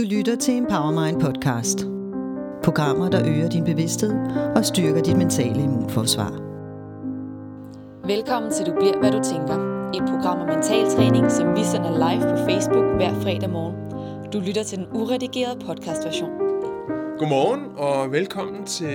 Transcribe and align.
Du 0.00 0.04
lytter 0.04 0.36
til 0.36 0.56
Empowermind 0.56 1.20
podcast. 1.20 1.78
Programmer, 2.64 3.10
der 3.10 3.28
øger 3.28 3.48
din 3.48 3.64
bevidsthed 3.64 4.12
og 4.56 4.64
styrker 4.64 5.02
dit 5.02 5.16
mentale 5.16 5.62
immunforsvar. 5.62 6.30
Velkommen 8.06 8.52
til 8.52 8.66
Du 8.66 8.72
bliver, 8.80 8.98
hvad 8.98 9.12
du 9.12 9.20
tænker. 9.32 9.56
Et 9.94 10.02
program 10.10 10.38
om 10.40 10.46
mentaltræning, 10.46 11.30
som 11.30 11.56
vi 11.56 11.64
sender 11.64 11.92
live 12.04 12.22
på 12.30 12.36
Facebook 12.50 12.84
hver 12.96 13.14
fredag 13.22 13.50
morgen. 13.50 13.76
Du 14.32 14.40
lytter 14.40 14.62
til 14.62 14.78
den 14.78 14.86
uredigerede 14.92 15.60
podcastversion. 15.66 16.30
Godmorgen 17.18 17.62
og 17.76 18.12
velkommen 18.12 18.64
til 18.66 18.94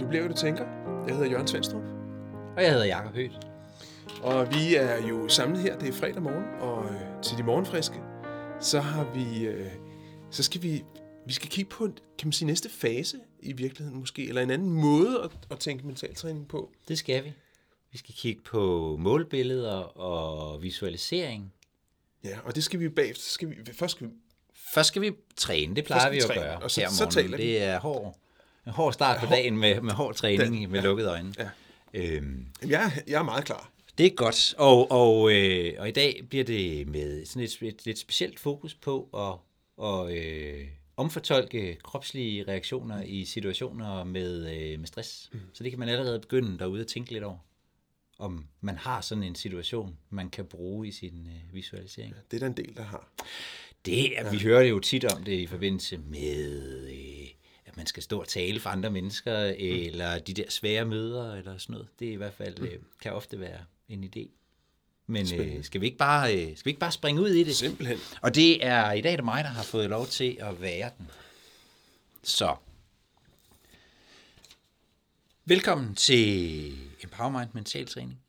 Du 0.00 0.06
bliver, 0.08 0.22
hvad 0.22 0.34
du 0.34 0.40
tænker. 0.40 0.64
Jeg 1.06 1.14
hedder 1.14 1.30
Jørgen 1.30 1.46
Svendstrup. 1.46 1.82
Og 2.56 2.62
jeg 2.62 2.70
hedder 2.70 2.86
Jakob 2.86 3.14
Høgh. 3.14 3.34
Og 4.22 4.46
vi 4.54 4.74
er 4.76 5.08
jo 5.08 5.28
samlet 5.28 5.58
her, 5.58 5.78
det 5.78 5.88
er 5.88 5.92
fredag 5.92 6.22
morgen, 6.22 6.44
og 6.60 6.84
øh, 6.84 7.22
til 7.22 7.38
de 7.38 7.42
morgenfriske, 7.42 8.00
så 8.60 8.80
har 8.80 9.06
vi, 9.14 9.46
øh, 9.46 9.83
så 10.34 10.42
skal 10.42 10.62
vi, 10.62 10.82
vi 11.26 11.32
skal 11.32 11.48
kigge 11.50 11.70
på, 11.70 11.84
kan 12.18 12.26
man 12.28 12.32
sige, 12.32 12.46
næste 12.46 12.68
fase 12.70 13.18
i 13.42 13.52
virkeligheden 13.52 13.98
måske, 14.00 14.28
eller 14.28 14.42
en 14.42 14.50
anden 14.50 14.70
måde 14.70 15.20
at, 15.24 15.30
at 15.50 15.58
tænke 15.58 15.86
mentaltræning 15.86 16.48
på. 16.48 16.70
Det 16.88 16.98
skal 16.98 17.24
vi. 17.24 17.32
Vi 17.92 17.98
skal 17.98 18.14
kigge 18.14 18.42
på 18.42 18.96
målbilleder 19.00 19.74
og 19.98 20.62
visualisering. 20.62 21.52
Ja, 22.24 22.38
og 22.44 22.54
det 22.54 22.64
skal 22.64 22.80
vi 22.80 22.88
bagefter, 22.88 23.22
så 23.22 23.30
skal 23.30 23.50
vi, 23.50 23.54
først 23.72 23.94
skal 23.96 24.06
vi, 24.06 24.12
Først 24.74 24.88
skal 24.88 25.02
vi 25.02 25.12
træne, 25.36 25.76
det 25.76 25.84
plejer 25.84 26.10
vi 26.10 26.16
at 26.16 26.22
vi 26.22 26.26
træne, 26.26 26.40
gøre 26.40 26.58
og 26.58 26.70
så- 26.70 26.80
her 26.80 26.88
om 26.88 26.94
så 26.94 27.06
taler 27.10 27.36
vi. 27.36 27.42
Det 27.42 27.62
er 27.62 27.80
hård, 27.80 28.18
en 28.66 28.72
hård 28.72 28.92
start 28.92 29.20
på 29.20 29.26
dagen 29.26 29.58
med, 29.58 29.80
med 29.80 29.92
hård 29.92 30.14
træning 30.14 30.62
Den- 30.62 30.70
med 30.70 30.80
ja. 30.80 30.84
lukkede 30.86 31.08
øjne. 31.10 31.34
Ja. 31.38 31.48
Øhm, 31.94 32.46
jeg, 32.66 32.84
er- 32.84 33.00
jeg 33.06 33.18
er 33.18 33.22
meget 33.22 33.44
klar. 33.44 33.70
det 33.98 34.06
er 34.06 34.10
godt, 34.10 34.54
og, 34.58 34.90
og, 34.90 35.32
øh, 35.32 35.74
og 35.78 35.88
i 35.88 35.92
dag 35.92 36.20
bliver 36.28 36.44
det 36.44 36.88
med 36.88 37.26
sådan 37.26 37.42
et, 37.42 37.62
et 37.62 37.86
lidt 37.86 37.98
specielt 37.98 38.40
fokus 38.40 38.74
på 38.74 39.08
at, 39.16 39.34
at 39.82 40.16
øh, 40.16 40.68
omfortolke 40.96 41.78
kropslige 41.82 42.44
reaktioner 42.48 43.02
i 43.02 43.24
situationer 43.24 44.04
med, 44.04 44.56
øh, 44.56 44.78
med 44.78 44.86
stress. 44.86 45.30
Mm. 45.32 45.40
Så 45.52 45.64
det 45.64 45.72
kan 45.72 45.78
man 45.78 45.88
allerede 45.88 46.20
begynde 46.20 46.58
derude 46.58 46.80
at 46.80 46.86
tænke 46.86 47.12
lidt 47.12 47.24
over, 47.24 47.38
om 48.18 48.46
man 48.60 48.76
har 48.76 49.00
sådan 49.00 49.24
en 49.24 49.34
situation, 49.34 49.98
man 50.10 50.30
kan 50.30 50.44
bruge 50.44 50.88
i 50.88 50.90
sin 50.90 51.26
øh, 51.26 51.54
visualisering. 51.54 52.14
Det 52.30 52.36
er 52.36 52.40
der 52.40 52.46
en 52.46 52.56
del, 52.56 52.76
der 52.76 52.82
har. 52.82 53.08
Det 53.84 54.18
er, 54.18 54.30
vi 54.30 54.38
hører 54.38 54.62
det 54.62 54.70
jo 54.70 54.80
tit 54.80 55.04
om 55.04 55.24
det 55.24 55.32
i 55.32 55.46
forbindelse 55.46 55.98
med, 55.98 56.88
øh, 56.88 57.28
at 57.64 57.76
man 57.76 57.86
skal 57.86 58.02
stå 58.02 58.20
og 58.20 58.28
tale 58.28 58.60
for 58.60 58.70
andre 58.70 58.90
mennesker, 58.90 59.48
mm. 59.48 59.56
eller 59.58 60.18
de 60.18 60.34
der 60.34 60.50
svære 60.50 60.84
møder, 60.84 61.34
eller 61.34 61.58
sådan 61.58 61.72
noget. 61.72 61.88
Det 61.98 62.08
er 62.08 62.12
i 62.12 62.16
hvert 62.16 62.34
fald, 62.34 62.60
øh, 62.60 62.78
kan 63.00 63.12
ofte 63.12 63.40
være 63.40 63.60
en 63.88 64.04
idé. 64.04 64.28
Men 65.06 65.26
øh, 65.40 65.64
skal, 65.64 65.80
vi 65.80 65.86
ikke 65.86 65.98
bare, 65.98 66.34
øh, 66.34 66.56
skal 66.56 66.64
vi 66.64 66.70
ikke 66.70 66.80
bare 66.80 66.92
springe 66.92 67.22
ud 67.22 67.28
i 67.28 67.44
det? 67.44 67.56
Simpelthen. 67.56 67.98
Og 68.22 68.34
det 68.34 68.66
er 68.66 68.92
i 68.92 69.00
dag 69.00 69.12
er 69.12 69.16
det 69.16 69.24
mig, 69.24 69.44
der 69.44 69.50
har 69.50 69.62
fået 69.62 69.90
lov 69.90 70.06
til 70.06 70.36
at 70.40 70.60
være 70.60 70.90
den. 70.98 71.10
Så. 72.22 72.56
Velkommen 75.44 75.94
til 75.94 76.72
Empowermind 77.02 77.50
Mentaltræning. 77.52 78.20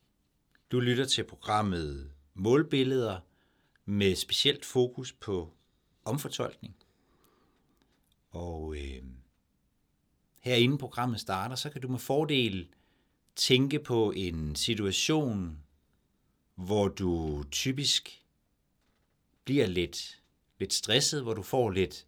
Du 0.71 0.79
lytter 0.79 1.05
til 1.05 1.23
programmet 1.23 2.11
Målbilleder 2.33 3.19
med 3.85 4.15
specielt 4.15 4.65
fokus 4.65 5.13
på 5.13 5.53
omfortolkning. 6.05 6.75
Og 8.31 8.75
øh, 8.77 9.03
her 10.39 10.55
inden 10.55 10.77
programmet 10.77 11.19
starter, 11.19 11.55
så 11.55 11.69
kan 11.69 11.81
du 11.81 11.87
med 11.87 11.99
fordel 11.99 12.67
tænke 13.35 13.79
på 13.79 14.11
en 14.15 14.55
situation, 14.55 15.64
hvor 16.55 16.87
du 16.87 17.43
typisk 17.51 18.25
bliver 19.43 19.67
lidt, 19.67 20.21
lidt 20.59 20.73
stresset, 20.73 21.23
hvor 21.23 21.33
du 21.33 21.43
får 21.43 21.69
lidt, 21.69 22.07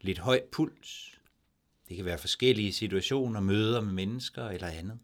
lidt 0.00 0.18
høj 0.18 0.42
puls. 0.52 1.18
Det 1.88 1.96
kan 1.96 2.04
være 2.04 2.18
forskellige 2.18 2.72
situationer, 2.72 3.40
møder 3.40 3.80
med 3.80 3.92
mennesker 3.92 4.48
eller 4.48 4.68
andet. 4.68 4.98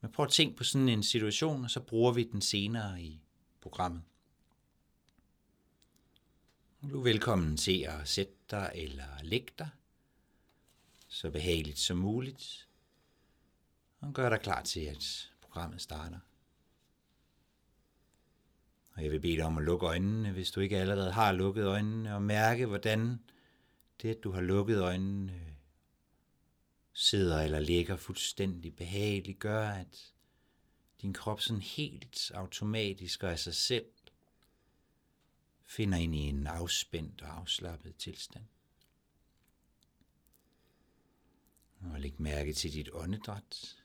Men 0.00 0.12
prøv 0.12 0.26
at 0.26 0.32
tænke 0.32 0.56
på 0.56 0.64
sådan 0.64 0.88
en 0.88 1.02
situation, 1.02 1.64
og 1.64 1.70
så 1.70 1.80
bruger 1.80 2.12
vi 2.12 2.24
den 2.24 2.40
senere 2.40 3.02
i 3.02 3.20
programmet. 3.60 4.02
Du 6.90 6.98
er 6.98 7.02
velkommen 7.02 7.56
til 7.56 7.82
at 7.82 8.08
sætte 8.08 8.32
dig 8.50 8.72
eller 8.74 9.22
lægge 9.22 9.52
dig, 9.58 9.68
så 11.08 11.30
behageligt 11.30 11.78
som 11.78 11.96
muligt, 11.96 12.68
og 14.00 14.12
gør 14.12 14.28
dig 14.28 14.40
klar 14.40 14.62
til, 14.62 14.80
at 14.80 15.30
programmet 15.40 15.82
starter. 15.82 16.18
Og 19.00 19.04
jeg 19.04 19.12
vil 19.12 19.20
bede 19.20 19.36
dig 19.36 19.44
om 19.44 19.58
at 19.58 19.64
lukke 19.64 19.86
øjnene, 19.86 20.32
hvis 20.32 20.50
du 20.50 20.60
ikke 20.60 20.78
allerede 20.78 21.12
har 21.12 21.32
lukket 21.32 21.64
øjnene, 21.64 22.14
og 22.14 22.22
mærke, 22.22 22.66
hvordan 22.66 23.20
det, 24.02 24.08
at 24.08 24.24
du 24.24 24.30
har 24.30 24.40
lukket 24.40 24.80
øjnene, 24.80 25.56
sidder 26.92 27.42
eller 27.42 27.60
ligger 27.60 27.96
fuldstændig 27.96 28.76
behageligt, 28.76 29.38
gør, 29.38 29.68
at 29.68 30.12
din 31.02 31.12
krop 31.12 31.40
sådan 31.40 31.62
helt 31.62 32.32
automatisk 32.34 33.22
og 33.22 33.30
af 33.30 33.38
sig 33.38 33.54
selv 33.54 33.86
finder 35.66 35.98
ind 35.98 36.14
i 36.14 36.18
en 36.18 36.46
afspændt 36.46 37.22
og 37.22 37.38
afslappet 37.40 37.96
tilstand. 37.96 38.44
Og 41.92 42.00
læg 42.00 42.20
mærke 42.20 42.52
til 42.52 42.72
dit 42.72 42.88
åndedræt. 42.92 43.79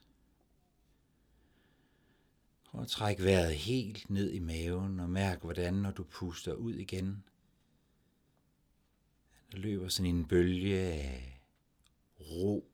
Og 2.75 2.87
træk 2.87 3.23
vejret 3.23 3.55
helt 3.55 4.09
ned 4.09 4.31
i 4.31 4.39
maven 4.39 4.99
og 4.99 5.09
mærk, 5.09 5.41
hvordan 5.41 5.73
når 5.73 5.91
du 5.91 6.03
puster 6.03 6.53
ud 6.53 6.73
igen, 6.73 7.23
der 9.51 9.57
løber 9.57 9.87
sådan 9.87 10.15
en 10.15 10.27
bølge 10.27 10.79
af 10.79 11.41
ro 12.19 12.71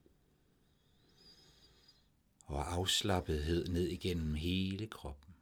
og 2.46 2.74
afslappethed 2.74 3.68
ned 3.68 3.88
igennem 3.88 4.34
hele 4.34 4.88
kroppen. 4.88 5.34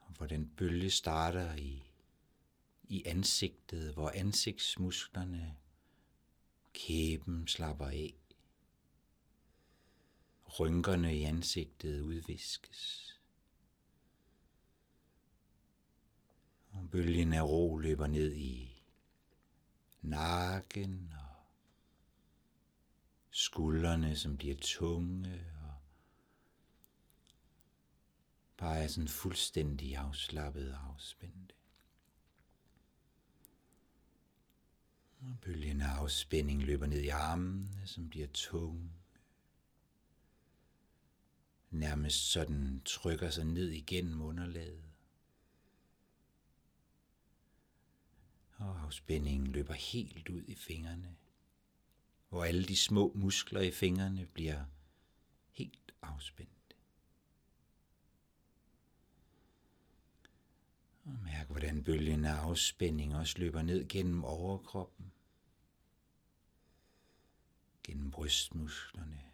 Og 0.00 0.12
hvor 0.16 0.26
den 0.26 0.52
bølge 0.56 0.90
starter 0.90 1.54
i, 1.54 1.82
i 2.88 3.02
ansigtet, 3.06 3.94
hvor 3.94 4.10
ansigtsmusklerne, 4.14 5.56
kæben 6.72 7.48
slapper 7.48 7.86
af. 7.86 8.21
Rynkerne 10.60 11.16
i 11.16 11.22
ansigtet 11.22 12.00
udviskes. 12.00 13.08
Og 16.70 16.90
bølgen 16.90 17.32
af 17.32 17.42
ro 17.42 17.76
løber 17.76 18.06
ned 18.06 18.34
i 18.34 18.84
nakken 20.02 21.14
og 21.18 21.36
skuldrene, 23.30 24.16
som 24.16 24.36
bliver 24.36 24.56
tunge 24.60 25.44
og 25.62 25.74
bare 28.56 28.78
er 28.78 28.88
sådan 28.88 29.08
fuldstændig 29.08 29.96
afslappet 29.96 30.72
og 30.72 30.88
afspændte. 30.94 31.54
Og 35.20 35.36
bølgen 35.40 35.80
af 35.80 35.88
afspænding 35.88 36.62
løber 36.62 36.86
ned 36.86 37.00
i 37.00 37.08
armene, 37.08 37.86
som 37.86 38.08
bliver 38.08 38.28
tunge. 38.34 39.01
Nærmest 41.72 42.30
sådan 42.32 42.82
trykker 42.84 43.30
sig 43.30 43.44
ned 43.44 43.68
igennem 43.68 44.20
underlaget. 44.20 44.84
Og 48.56 48.80
afspændingen 48.80 49.46
løber 49.46 49.72
helt 49.72 50.28
ud 50.28 50.42
i 50.46 50.54
fingrene, 50.54 51.16
hvor 52.28 52.44
alle 52.44 52.64
de 52.64 52.76
små 52.76 53.12
muskler 53.14 53.60
i 53.60 53.70
fingrene 53.70 54.26
bliver 54.26 54.64
helt 55.50 55.92
afspændt. 56.02 56.76
Og 61.04 61.18
mærk, 61.24 61.46
hvordan 61.46 61.84
bølgen 61.84 62.24
af 62.24 62.34
afspænding 62.34 63.16
også 63.16 63.38
løber 63.38 63.62
ned 63.62 63.88
gennem 63.88 64.24
overkroppen, 64.24 65.12
gennem 67.82 68.10
brystmusklerne, 68.10 69.31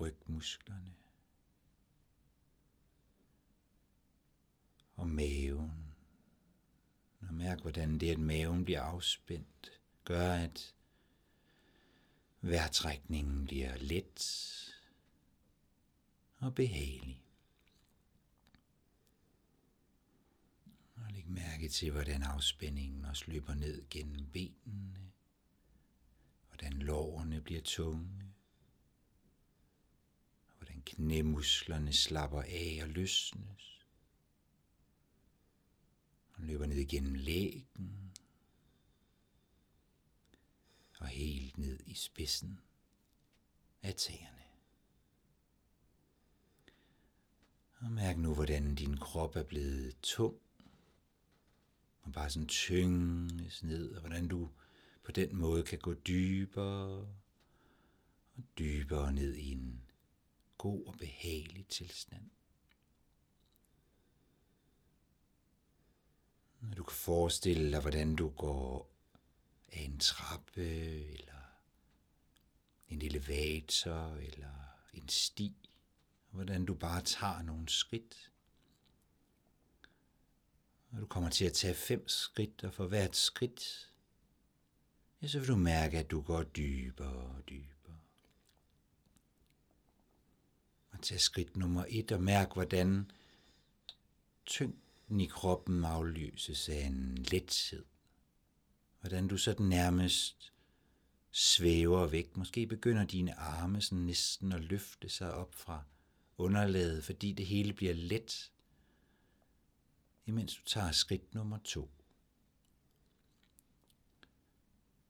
rygmusklerne. 0.00 0.94
Og 4.96 5.08
maven. 5.08 5.72
Mærk, 7.30 7.60
hvordan 7.60 7.98
det, 7.98 8.10
at 8.10 8.18
maven 8.18 8.64
bliver 8.64 8.82
afspændt, 8.82 9.80
gør, 10.04 10.32
at 10.32 10.74
vejrtrækningen 12.40 13.44
bliver 13.44 13.76
let 13.76 14.44
og 16.38 16.54
behagelig. 16.54 17.22
Og 20.96 21.12
læg 21.12 21.28
mærke 21.28 21.68
til, 21.68 21.90
hvordan 21.90 22.22
afspændingen 22.22 23.04
også 23.04 23.24
løber 23.26 23.54
ned 23.54 23.88
gennem 23.90 24.26
benene, 24.26 25.12
hvordan 26.48 26.72
lårene 26.72 27.40
bliver 27.40 27.62
tunge, 27.62 28.27
knæmusklerne 30.88 31.92
slapper 31.92 32.42
af 32.42 32.80
og 32.82 32.88
løsnes. 32.88 33.84
Og 36.34 36.42
løber 36.42 36.66
ned 36.66 36.76
igennem 36.76 37.14
lægen, 37.14 38.12
og 40.98 41.06
helt 41.06 41.58
ned 41.58 41.78
i 41.86 41.94
spidsen 41.94 42.60
af 43.82 43.94
tæerne. 43.94 44.42
Og 47.80 47.92
mærk 47.92 48.16
nu, 48.16 48.34
hvordan 48.34 48.74
din 48.74 48.96
krop 48.96 49.36
er 49.36 49.42
blevet 49.42 49.96
tung, 50.02 50.40
og 52.02 52.12
bare 52.12 52.30
sådan 52.30 52.48
tynges 52.48 53.62
ned, 53.62 53.94
og 53.94 54.00
hvordan 54.00 54.28
du 54.28 54.50
på 55.02 55.12
den 55.12 55.36
måde 55.36 55.62
kan 55.62 55.78
gå 55.78 55.94
dybere 55.94 57.06
og 58.36 58.44
dybere 58.58 59.12
ned 59.12 59.34
i 59.34 59.52
en 59.52 59.87
god 60.58 60.86
og 60.86 60.94
behagelig 60.98 61.66
tilstand. 61.66 62.30
Og 66.60 66.76
du 66.76 66.82
kan 66.82 66.96
forestille 66.96 67.72
dig, 67.72 67.80
hvordan 67.80 68.16
du 68.16 68.28
går 68.28 68.90
af 69.72 69.80
en 69.80 69.98
trappe, 69.98 70.64
eller 71.10 71.58
en 72.88 73.02
elevator, 73.02 74.14
eller 74.14 74.54
en 74.92 75.08
sti, 75.08 75.68
hvordan 76.30 76.66
du 76.66 76.74
bare 76.74 77.02
tager 77.02 77.42
nogle 77.42 77.68
skridt. 77.68 78.32
Og 80.90 81.00
du 81.00 81.06
kommer 81.06 81.30
til 81.30 81.44
at 81.44 81.52
tage 81.52 81.74
fem 81.74 82.08
skridt, 82.08 82.64
og 82.64 82.74
for 82.74 82.86
hvert 82.86 83.16
skridt, 83.16 83.92
ja, 85.22 85.28
så 85.28 85.38
vil 85.38 85.48
du 85.48 85.56
mærke, 85.56 85.98
at 85.98 86.10
du 86.10 86.22
går 86.22 86.42
dybere 86.42 87.16
og 87.16 87.48
dybere. 87.48 87.77
Og 90.98 91.02
tag 91.02 91.20
skridt 91.20 91.56
nummer 91.56 91.84
et, 91.88 92.12
og 92.12 92.22
mærk, 92.22 92.52
hvordan 92.52 93.10
tyngden 94.46 95.20
i 95.20 95.26
kroppen 95.26 95.84
aflyses 95.84 96.68
af 96.68 96.86
en 96.86 97.18
lethed. 97.18 97.84
Hvordan 99.00 99.28
du 99.28 99.36
sådan 99.36 99.66
nærmest 99.66 100.52
svæver 101.30 102.06
væk. 102.06 102.36
Måske 102.36 102.66
begynder 102.66 103.04
dine 103.04 103.34
arme 103.34 103.80
sådan 103.80 103.98
næsten 103.98 104.52
at 104.52 104.60
løfte 104.60 105.08
sig 105.08 105.34
op 105.34 105.54
fra 105.54 105.84
underlaget, 106.38 107.04
fordi 107.04 107.32
det 107.32 107.46
hele 107.46 107.72
bliver 107.72 107.94
let, 107.94 108.52
imens 110.26 110.54
du 110.54 110.64
tager 110.64 110.92
skridt 110.92 111.34
nummer 111.34 111.58
to. 111.64 111.90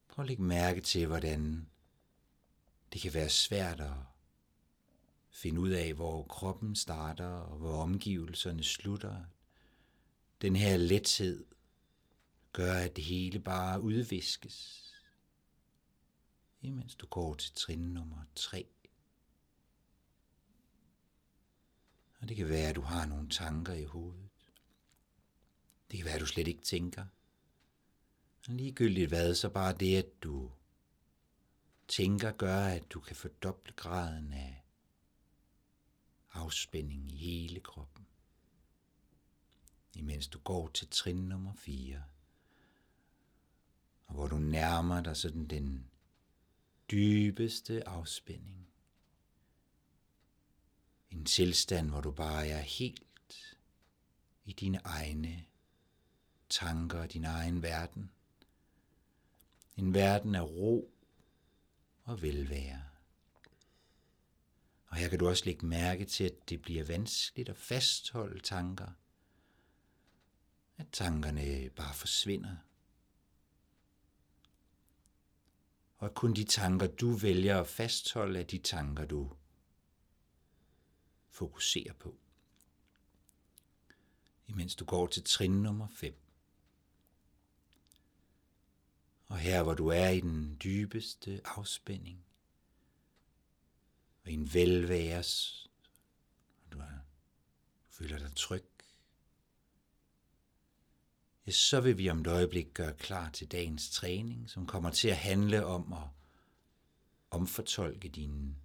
Prøv 0.08 0.22
at 0.22 0.28
lægge 0.28 0.42
mærke 0.42 0.80
til, 0.80 1.06
hvordan 1.06 1.68
det 2.92 3.00
kan 3.00 3.14
være 3.14 3.28
svært 3.28 3.80
at 3.80 3.92
finde 5.38 5.60
ud 5.60 5.70
af, 5.70 5.94
hvor 5.94 6.22
kroppen 6.22 6.76
starter 6.76 7.26
og 7.26 7.58
hvor 7.58 7.82
omgivelserne 7.82 8.62
slutter. 8.62 9.24
Den 10.42 10.56
her 10.56 10.76
lethed 10.76 11.44
gør, 12.52 12.74
at 12.74 12.96
det 12.96 13.04
hele 13.04 13.40
bare 13.40 13.80
udviskes, 13.80 14.84
imens 16.60 16.94
du 16.94 17.06
går 17.06 17.34
til 17.34 17.52
trin 17.54 17.78
nummer 17.78 18.22
tre. 18.34 18.66
Og 22.20 22.28
det 22.28 22.36
kan 22.36 22.48
være, 22.48 22.68
at 22.68 22.76
du 22.76 22.82
har 22.82 23.06
nogle 23.06 23.28
tanker 23.28 23.72
i 23.72 23.84
hovedet. 23.84 24.30
Det 25.90 25.98
kan 25.98 26.04
være, 26.04 26.14
at 26.14 26.20
du 26.20 26.26
slet 26.26 26.48
ikke 26.48 26.62
tænker. 26.62 27.06
Og 28.48 28.54
ligegyldigt 28.54 29.08
hvad, 29.08 29.34
så 29.34 29.48
bare 29.48 29.76
det, 29.76 29.96
at 29.96 30.22
du 30.22 30.50
tænker, 31.88 32.32
gør, 32.32 32.64
at 32.64 32.90
du 32.90 33.00
kan 33.00 33.16
fordoble 33.16 33.72
graden 33.72 34.32
af 34.32 34.57
afspænding 36.32 37.12
i 37.12 37.16
hele 37.16 37.60
kroppen. 37.60 38.06
Imens 39.94 40.28
du 40.28 40.38
går 40.38 40.68
til 40.68 40.88
trin 40.88 41.16
nummer 41.16 41.52
4, 41.52 42.04
og 44.06 44.14
hvor 44.14 44.26
du 44.26 44.38
nærmer 44.38 45.00
dig 45.00 45.16
sådan 45.16 45.46
den 45.46 45.90
dybeste 46.90 47.88
afspænding. 47.88 48.68
En 51.10 51.24
tilstand, 51.24 51.90
hvor 51.90 52.00
du 52.00 52.10
bare 52.10 52.46
er 52.46 52.60
helt 52.60 53.56
i 54.44 54.52
dine 54.52 54.80
egne 54.84 55.44
tanker 56.48 57.00
og 57.00 57.12
din 57.12 57.24
egen 57.24 57.62
verden. 57.62 58.10
En 59.76 59.94
verden 59.94 60.34
af 60.34 60.42
ro 60.42 60.92
og 62.04 62.22
velvære. 62.22 62.87
Og 64.88 64.96
her 64.96 65.08
kan 65.08 65.18
du 65.18 65.28
også 65.28 65.44
lægge 65.44 65.66
mærke 65.66 66.04
til, 66.04 66.24
at 66.24 66.48
det 66.48 66.62
bliver 66.62 66.84
vanskeligt 66.84 67.48
at 67.48 67.56
fastholde 67.56 68.40
tanker. 68.40 68.88
At 70.76 70.86
tankerne 70.92 71.70
bare 71.70 71.94
forsvinder. 71.94 72.56
Og 75.98 76.06
at 76.06 76.14
kun 76.14 76.34
de 76.34 76.44
tanker, 76.44 76.86
du 76.86 77.10
vælger 77.10 77.60
at 77.60 77.66
fastholde, 77.66 78.40
er 78.40 78.44
de 78.44 78.58
tanker, 78.58 79.04
du 79.04 79.32
fokuserer 81.30 81.92
på. 81.92 82.16
Imens 84.46 84.76
du 84.76 84.84
går 84.84 85.06
til 85.06 85.24
trin 85.24 85.62
nummer 85.62 85.88
5. 85.88 86.14
Og 89.28 89.38
her, 89.38 89.62
hvor 89.62 89.74
du 89.74 89.88
er 89.88 90.08
i 90.08 90.20
den 90.20 90.56
dybeste 90.62 91.40
afspænding, 91.44 92.24
og 94.28 94.32
i 94.32 94.34
en 94.34 94.54
velværes, 94.54 95.66
du, 96.72 96.78
er, 96.78 96.84
du 96.84 97.90
føler 97.90 98.18
dig 98.18 98.36
tryg, 98.36 98.64
ja, 101.46 101.52
så 101.52 101.80
vil 101.80 101.98
vi 101.98 102.10
om 102.10 102.20
et 102.20 102.26
øjeblik 102.26 102.74
gøre 102.74 102.94
klar 102.94 103.30
til 103.30 103.52
dagens 103.52 103.90
træning, 103.90 104.50
som 104.50 104.66
kommer 104.66 104.90
til 104.90 105.08
at 105.08 105.16
handle 105.16 105.66
om 105.66 105.92
at 105.92 106.08
omfortolke 107.30 108.08
dine 108.08 108.56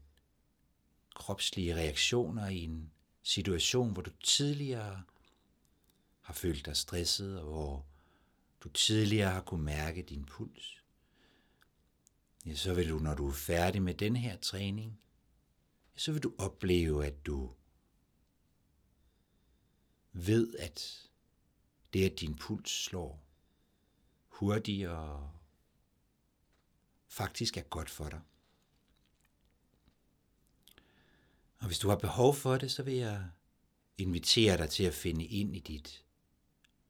kropslige 1.16 1.76
reaktioner 1.76 2.48
i 2.48 2.58
en 2.58 2.92
situation, 3.22 3.94
hvor 3.94 4.02
du 4.02 4.12
tidligere 4.24 5.04
har 6.22 6.34
følt 6.34 6.66
dig 6.66 6.78
stresset, 6.78 7.40
og 7.40 7.46
hvor 7.46 7.86
du 8.64 8.70
tidligere 8.70 9.32
har 9.32 9.42
kunne 9.42 9.66
mærke 9.66 10.02
din 10.02 10.26
puls, 10.26 10.84
ja, 12.46 12.56
så 12.56 12.74
vil 12.74 12.90
du, 12.90 13.00
når 13.00 13.16
du 13.16 13.28
er 13.28 13.34
færdig 13.34 13.82
med 13.82 13.94
den 13.94 14.16
her 14.16 14.38
træning, 14.38 15.00
så 15.96 16.12
vil 16.12 16.24
du 16.24 16.34
opleve, 16.38 17.06
at 17.06 17.26
du 17.26 17.56
ved, 20.12 20.56
at 20.56 21.10
det, 21.94 22.12
at 22.12 22.20
din 22.20 22.36
puls 22.36 22.84
slår 22.84 23.24
hurtigere, 24.28 25.32
faktisk 27.08 27.58
er 27.58 27.62
godt 27.62 27.90
for 27.90 28.10
dig. 28.10 28.22
Og 31.58 31.68
hvis 31.68 31.80
du 31.80 31.90
har 31.90 31.96
behov 31.96 32.36
for 32.36 32.58
det, 32.58 32.72
så 32.72 32.84
vil 32.84 32.94
jeg 32.94 33.30
invitere 33.98 34.58
dig 34.58 34.70
til 34.70 34.84
at 34.84 34.94
finde 34.94 35.26
ind 35.26 35.56
i 35.56 35.60
dit 35.60 36.06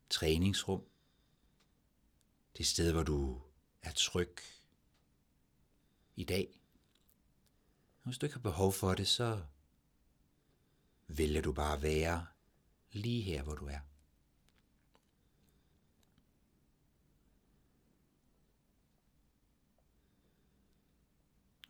træningsrum. 0.10 0.84
Det 2.58 2.68
sted, 2.68 2.92
hvor 2.92 3.04
du 3.04 3.42
er 3.82 3.92
tryg 3.92 4.36
i 6.16 6.24
dag. 6.24 6.63
Hvis 8.04 8.18
du 8.18 8.26
ikke 8.26 8.36
har 8.36 8.42
behov 8.42 8.74
for 8.74 8.96
det, 8.96 9.08
så 9.08 9.44
vælger 11.08 11.42
du 11.42 11.54
bare 11.54 11.74
at 11.74 11.82
være 11.82 12.26
lige 12.92 13.22
her, 13.22 13.44
hvor 13.44 13.56
du 13.56 13.66
er. 13.66 13.80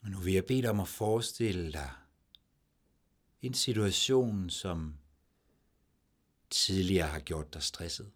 Og 0.01 0.09
nu 0.09 0.19
vil 0.19 0.33
jeg 0.33 0.45
bede 0.45 0.61
dig 0.61 0.69
om 0.69 0.79
at 0.79 0.87
forestille 0.87 1.71
dig 1.71 1.91
en 3.41 3.53
situation, 3.53 4.49
som 4.49 4.97
tidligere 6.49 7.07
har 7.07 7.19
gjort 7.19 7.53
dig 7.53 7.63
stresset. 7.63 8.11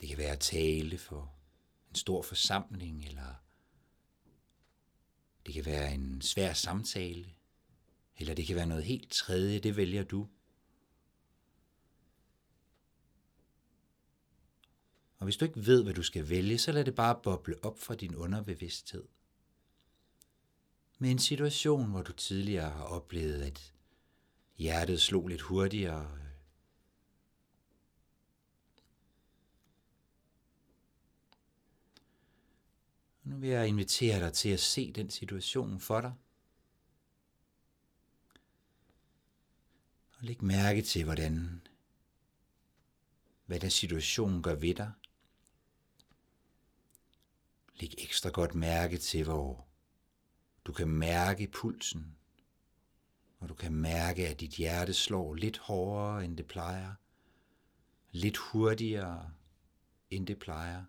Det 0.00 0.08
kan 0.08 0.18
være 0.18 0.32
at 0.32 0.40
tale 0.40 0.98
for 0.98 1.34
en 1.88 1.94
stor 1.94 2.22
forsamling, 2.22 3.04
eller 3.04 3.34
det 5.46 5.54
kan 5.54 5.66
være 5.66 5.94
en 5.94 6.22
svær 6.22 6.52
samtale, 6.52 7.26
eller 8.16 8.34
det 8.34 8.46
kan 8.46 8.56
være 8.56 8.66
noget 8.66 8.84
helt 8.84 9.10
tredje, 9.10 9.58
det 9.58 9.76
vælger 9.76 10.04
du. 10.04 10.28
Og 15.18 15.24
hvis 15.24 15.36
du 15.36 15.44
ikke 15.44 15.66
ved, 15.66 15.82
hvad 15.82 15.94
du 15.94 16.02
skal 16.02 16.28
vælge, 16.28 16.58
så 16.58 16.72
lad 16.72 16.84
det 16.84 16.94
bare 16.94 17.20
boble 17.22 17.64
op 17.64 17.78
fra 17.78 17.94
din 17.94 18.14
underbevidsthed. 18.14 19.04
Med 20.98 21.10
en 21.10 21.18
situation, 21.18 21.90
hvor 21.90 22.02
du 22.02 22.12
tidligere 22.12 22.70
har 22.70 22.84
oplevet, 22.84 23.42
at 23.42 23.72
hjertet 24.56 25.00
slog 25.00 25.28
lidt 25.28 25.40
hurtigere. 25.40 26.18
Nu 33.30 33.36
vil 33.36 33.50
jeg 33.50 33.68
invitere 33.68 34.20
dig 34.20 34.32
til 34.32 34.48
at 34.48 34.60
se 34.60 34.92
den 34.92 35.10
situation 35.10 35.80
for 35.80 36.00
dig. 36.00 36.12
Og 40.12 40.24
læg 40.24 40.42
mærke 40.42 40.82
til, 40.82 41.04
hvordan, 41.04 41.62
hvad 43.46 43.60
den 43.60 43.70
situation 43.70 44.42
gør 44.42 44.54
ved 44.54 44.74
dig. 44.74 44.92
Læg 47.74 47.94
ekstra 47.98 48.30
godt 48.30 48.54
mærke 48.54 48.98
til, 48.98 49.24
hvor 49.24 49.68
du 50.64 50.72
kan 50.72 50.88
mærke 50.88 51.46
pulsen, 51.46 52.16
og 53.38 53.48
du 53.48 53.54
kan 53.54 53.74
mærke, 53.74 54.28
at 54.28 54.40
dit 54.40 54.50
hjerte 54.50 54.94
slår 54.94 55.34
lidt 55.34 55.58
hårdere, 55.58 56.24
end 56.24 56.36
det 56.36 56.46
plejer, 56.46 56.94
lidt 58.10 58.36
hurtigere, 58.36 59.32
end 60.10 60.26
det 60.26 60.38
plejer. 60.38 60.84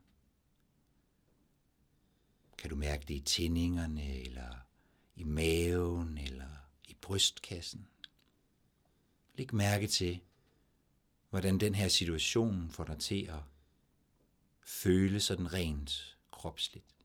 Kan 2.62 2.70
du 2.70 2.76
mærke 2.76 3.06
det 3.08 3.14
i 3.14 3.20
tændingerne, 3.20 4.20
eller 4.20 4.56
i 5.16 5.24
maven, 5.24 6.18
eller 6.18 6.50
i 6.88 6.94
brystkassen? 6.94 7.88
Læg 9.34 9.54
mærke 9.54 9.88
til, 9.88 10.20
hvordan 11.30 11.60
den 11.60 11.76
her 11.76 11.88
situation 11.88 12.70
får 12.70 12.84
dig 12.84 13.00
til 13.00 13.26
at 13.26 13.40
føle 14.62 15.20
sådan 15.20 15.54
rent 15.54 16.18
kropsligt. 16.32 16.96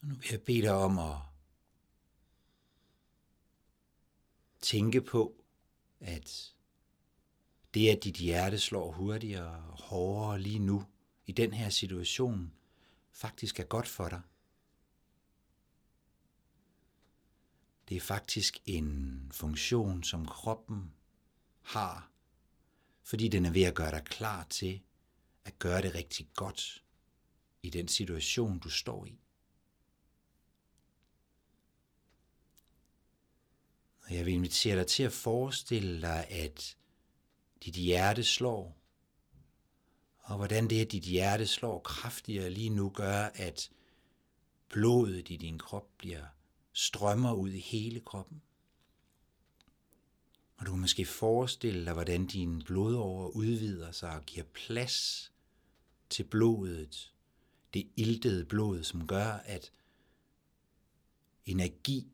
Og 0.00 0.06
nu 0.06 0.14
vil 0.14 0.28
jeg 0.30 0.42
bede 0.42 0.62
dig 0.62 0.74
om 0.74 0.98
at 0.98 1.16
tænke 4.60 5.00
på, 5.00 5.44
at 6.00 6.53
det, 7.74 7.88
at 7.88 8.04
dit 8.04 8.16
hjerte 8.16 8.58
slår 8.58 8.92
hurtigere 8.92 9.64
og 9.64 9.82
hårdere 9.82 10.40
lige 10.40 10.58
nu 10.58 10.84
i 11.26 11.32
den 11.32 11.52
her 11.52 11.68
situation, 11.68 12.52
faktisk 13.12 13.60
er 13.60 13.64
godt 13.64 13.88
for 13.88 14.08
dig. 14.08 14.20
Det 17.88 17.96
er 17.96 18.00
faktisk 18.00 18.58
en 18.66 19.30
funktion, 19.34 20.02
som 20.02 20.26
kroppen 20.26 20.94
har, 21.62 22.10
fordi 23.02 23.28
den 23.28 23.44
er 23.44 23.50
ved 23.50 23.62
at 23.62 23.74
gøre 23.74 23.90
dig 23.90 24.04
klar 24.04 24.46
til 24.50 24.82
at 25.44 25.58
gøre 25.58 25.82
det 25.82 25.94
rigtig 25.94 26.28
godt 26.34 26.84
i 27.62 27.70
den 27.70 27.88
situation, 27.88 28.58
du 28.58 28.70
står 28.70 29.06
i. 29.06 29.20
Og 34.02 34.14
jeg 34.14 34.26
vil 34.26 34.34
invitere 34.34 34.76
dig 34.76 34.86
til 34.86 35.02
at 35.02 35.12
forestille 35.12 36.00
dig, 36.00 36.26
at 36.30 36.76
dit 37.62 37.74
hjerte 37.74 38.24
slår, 38.24 38.76
og 40.18 40.36
hvordan 40.36 40.70
det, 40.70 40.80
at 40.80 40.92
dit 40.92 41.02
hjerte 41.02 41.46
slår 41.46 41.78
kraftigere 41.78 42.50
lige 42.50 42.70
nu, 42.70 42.90
gør, 42.90 43.30
at 43.34 43.70
blodet 44.68 45.30
i 45.30 45.36
din 45.36 45.58
krop 45.58 45.88
bliver 45.98 46.26
strømmer 46.72 47.32
ud 47.32 47.50
i 47.50 47.60
hele 47.60 48.00
kroppen. 48.00 48.42
Og 50.56 50.66
du 50.66 50.70
kan 50.70 50.80
måske 50.80 51.06
forestille 51.06 51.84
dig, 51.84 51.92
hvordan 51.92 52.26
din 52.26 52.62
blodårer 52.62 53.28
udvider 53.28 53.92
sig 53.92 54.16
og 54.16 54.22
giver 54.26 54.46
plads 54.46 55.32
til 56.10 56.24
blodet, 56.24 57.12
det 57.74 57.88
iltede 57.96 58.44
blod, 58.44 58.82
som 58.82 59.06
gør, 59.06 59.26
at 59.26 59.72
energi 61.46 62.06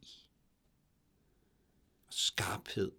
og 2.07 2.15
skarphed 2.15 2.93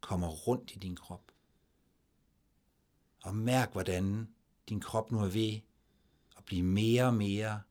kommer 0.00 0.28
rundt 0.28 0.70
i 0.70 0.78
din 0.78 0.96
krop. 0.96 1.32
Og 3.22 3.36
mærk, 3.36 3.72
hvordan 3.72 4.34
din 4.68 4.80
krop 4.80 5.10
nu 5.10 5.18
er 5.18 5.28
ved 5.28 5.60
at 6.36 6.44
blive 6.44 6.62
mere 6.62 7.04
og 7.04 7.14
mere 7.14 7.62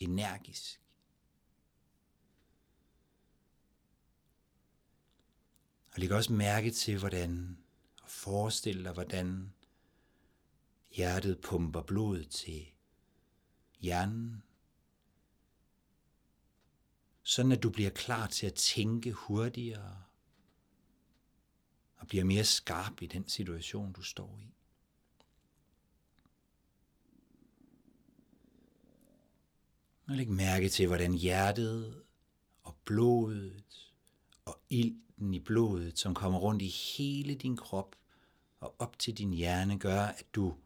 energisk. 0.00 0.80
Og 5.92 5.98
læg 5.98 6.12
også 6.12 6.32
mærke 6.32 6.70
til, 6.70 6.98
hvordan, 6.98 7.58
og 8.02 8.10
forestil 8.10 8.84
dig, 8.84 8.92
hvordan 8.92 9.52
hjertet 10.90 11.40
pumper 11.40 11.82
blod 11.82 12.24
til 12.24 12.66
hjernen, 13.80 14.42
sådan 17.22 17.52
at 17.52 17.62
du 17.62 17.70
bliver 17.70 17.90
klar 17.90 18.26
til 18.26 18.46
at 18.46 18.54
tænke 18.54 19.12
hurtigere 19.12 20.02
og 22.02 22.08
bliver 22.08 22.24
mere 22.24 22.44
skarp 22.44 23.02
i 23.02 23.06
den 23.06 23.28
situation, 23.28 23.92
du 23.92 24.02
står 24.02 24.38
i. 24.42 24.54
Og 30.06 30.16
læg 30.16 30.30
mærke 30.30 30.68
til, 30.68 30.86
hvordan 30.86 31.14
hjertet 31.14 32.02
og 32.62 32.76
blodet 32.84 33.92
og 34.44 34.60
ilten 34.70 35.34
i 35.34 35.40
blodet, 35.40 35.98
som 35.98 36.14
kommer 36.14 36.38
rundt 36.38 36.62
i 36.62 36.66
hele 36.68 37.34
din 37.34 37.56
krop 37.56 37.96
og 38.60 38.74
op 38.78 38.98
til 38.98 39.18
din 39.18 39.32
hjerne, 39.32 39.78
gør, 39.78 40.02
at 40.02 40.26
du 40.34 40.56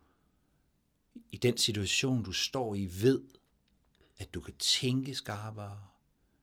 i 1.32 1.36
den 1.36 1.58
situation, 1.58 2.22
du 2.22 2.32
står 2.32 2.74
i, 2.74 2.88
ved, 3.02 3.22
at 4.18 4.34
du 4.34 4.40
kan 4.40 4.54
tænke 4.58 5.14
skarpere, 5.14 5.86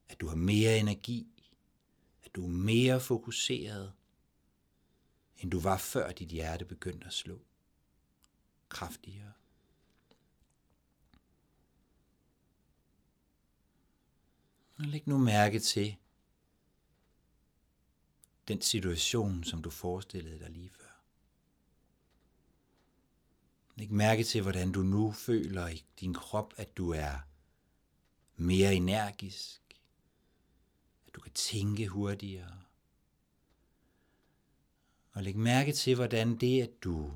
at 0.09 0.21
du 0.21 0.27
har 0.27 0.35
mere 0.35 0.79
energi, 0.79 1.27
at 2.23 2.35
du 2.35 2.43
er 2.43 2.49
mere 2.49 2.99
fokuseret, 2.99 3.93
end 5.43 5.51
du 5.51 5.59
var 5.59 5.77
før 5.77 6.11
dit 6.11 6.29
hjerte 6.29 6.65
begyndte 6.65 7.07
at 7.07 7.13
slå 7.13 7.41
kraftigere. 8.69 9.33
Og 14.77 14.85
læg 14.85 15.07
nu 15.07 15.17
mærke 15.17 15.59
til 15.59 15.95
den 18.47 18.61
situation, 18.61 19.43
som 19.43 19.61
du 19.61 19.69
forestillede 19.69 20.39
dig 20.39 20.49
lige 20.49 20.69
før. 20.69 21.03
Læg 23.75 23.91
mærke 23.91 24.23
til, 24.23 24.41
hvordan 24.41 24.71
du 24.71 24.83
nu 24.83 25.11
føler 25.11 25.67
i 25.67 25.85
din 25.99 26.13
krop, 26.13 26.53
at 26.57 26.77
du 26.77 26.89
er 26.89 27.19
mere 28.35 28.75
energisk, 28.75 29.61
at 31.07 31.15
du 31.15 31.21
kan 31.21 31.31
tænke 31.31 31.87
hurtigere. 31.87 32.62
Og 35.13 35.23
læg 35.23 35.37
mærke 35.37 35.71
til, 35.71 35.95
hvordan 35.95 36.35
det, 36.35 36.61
at 36.61 36.83
du 36.83 37.11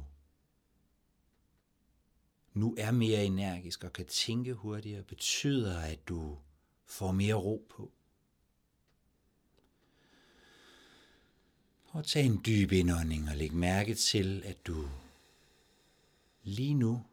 nu 2.53 2.75
er 2.77 2.91
mere 2.91 3.25
energisk 3.25 3.83
og 3.83 3.93
kan 3.93 4.05
tænke 4.05 4.53
hurtigere, 4.53 5.03
betyder, 5.03 5.79
at 5.79 6.07
du 6.07 6.37
får 6.85 7.11
mere 7.11 7.33
ro 7.33 7.67
på. 7.69 7.91
Og 11.87 12.05
tag 12.05 12.25
en 12.25 12.41
dyb 12.45 12.71
indånding 12.71 13.29
og 13.29 13.35
læg 13.35 13.53
mærke 13.53 13.95
til, 13.95 14.43
at 14.45 14.67
du 14.67 14.89
lige 16.43 16.73
nu, 16.73 17.05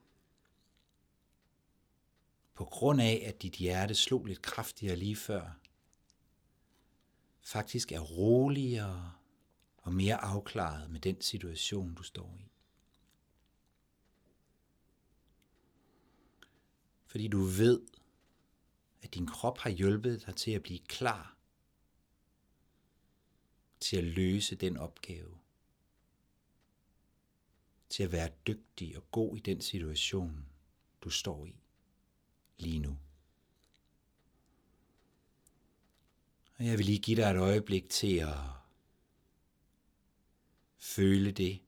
på 2.55 2.65
grund 2.65 3.01
af, 3.01 3.23
at 3.27 3.43
dit 3.43 3.53
hjerte 3.53 3.95
slog 3.95 4.25
lidt 4.27 4.43
kraftigere 4.43 4.97
lige 4.97 5.17
før, 5.17 5.59
faktisk 7.43 7.93
er 7.93 8.01
roligere 8.01 9.13
og 9.85 9.93
mere 9.93 10.17
afklaret 10.17 10.91
med 10.91 11.01
den 11.01 11.21
situation, 11.21 11.95
du 11.95 12.03
står 12.03 12.37
i. 12.39 12.51
Fordi 17.07 17.29
du 17.29 17.43
ved, 17.43 17.81
at 19.03 19.15
din 19.15 19.27
krop 19.27 19.59
har 19.59 19.71
hjulpet 19.71 20.27
dig 20.27 20.37
til 20.37 20.51
at 20.51 20.63
blive 20.63 20.79
klar 20.79 21.37
til 23.81 23.97
at 23.97 24.05
løse 24.05 24.57
den 24.57 24.77
opgave. 24.77 25.39
Til 27.89 28.03
at 28.03 28.13
være 28.13 28.31
dygtig 28.47 28.97
og 28.97 29.11
god 29.11 29.37
i 29.37 29.41
den 29.41 29.61
situation, 29.61 30.47
du 31.01 31.11
står 31.11 31.47
i 31.47 31.55
lige 32.59 32.79
nu. 32.79 32.99
Og 36.59 36.67
jeg 36.67 36.79
vil 36.79 36.87
lige 36.87 36.99
give 36.99 37.17
dig 37.17 37.31
et 37.31 37.37
øjeblik 37.37 37.89
til 37.89 38.17
at 38.17 38.64
føle 40.85 41.33
det, 41.33 41.61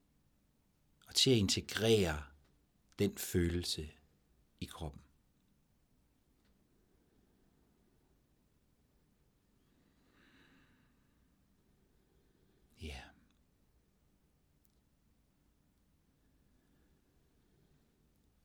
og 1.06 1.14
til 1.14 1.30
at 1.30 1.36
integrere 1.36 2.22
den 2.98 3.18
følelse 3.18 3.90
i 4.60 4.64
kroppen. 4.64 5.00
Ja. 12.82 13.00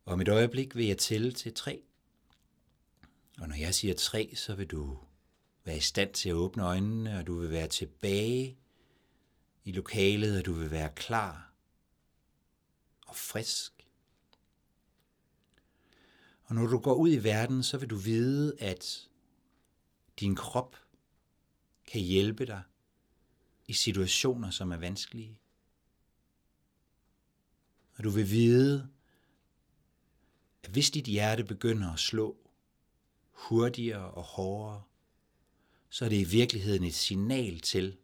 Om 0.06 0.22
et 0.22 0.30
øjeblik 0.30 0.76
vil 0.76 0.86
jeg 0.86 0.98
tælle 0.98 1.32
til 1.32 1.54
tre. 1.54 1.84
Og 3.38 3.48
når 3.48 3.56
jeg 3.56 3.76
siger 3.76 3.94
tre, 3.94 4.36
så 4.36 4.56
vil 4.56 4.68
du 4.68 4.98
være 5.64 5.78
i 5.78 5.80
stand 5.80 6.14
til 6.14 6.30
at 6.30 6.36
åbne 6.36 6.64
øjnene, 6.64 7.18
og 7.18 7.28
du 7.28 7.40
vil 7.40 7.52
være 7.52 7.68
tilbage 7.68 8.58
i 9.64 9.72
lokalet, 9.72 10.38
og 10.38 10.46
du 10.46 10.54
vil 10.54 10.72
være 10.72 10.90
klar 10.96 11.54
og 13.08 13.16
frisk. 13.16 13.88
Og 16.44 16.56
når 16.56 16.68
du 16.68 16.80
går 16.80 16.94
ud 16.94 17.12
i 17.12 17.24
verden, 17.24 17.64
så 17.64 17.78
vil 17.78 17.90
du 17.90 17.96
vide, 17.96 18.56
at 18.60 19.10
din 20.20 20.36
krop 20.36 20.78
kan 21.86 22.02
hjælpe 22.02 22.46
dig 22.46 22.62
i 23.68 23.74
situationer, 23.74 24.50
som 24.50 24.72
er 24.72 24.78
vanskelige. 24.78 25.40
Og 27.98 28.04
du 28.04 28.10
vil 28.10 28.30
vide, 28.30 28.90
at 30.64 30.70
hvis 30.70 30.92
dit 30.92 31.06
hjerte 31.06 31.44
begynder 31.44 31.94
at 31.94 32.00
slå 32.00 32.38
hurtigere 33.32 34.12
og 34.12 34.24
hårdere, 34.24 34.84
så 35.90 36.06
er 36.06 36.10
det 36.10 36.20
i 36.20 36.24
virkeligheden 36.24 36.84
et 36.84 36.94
signal 36.94 37.60
til, 37.60 37.98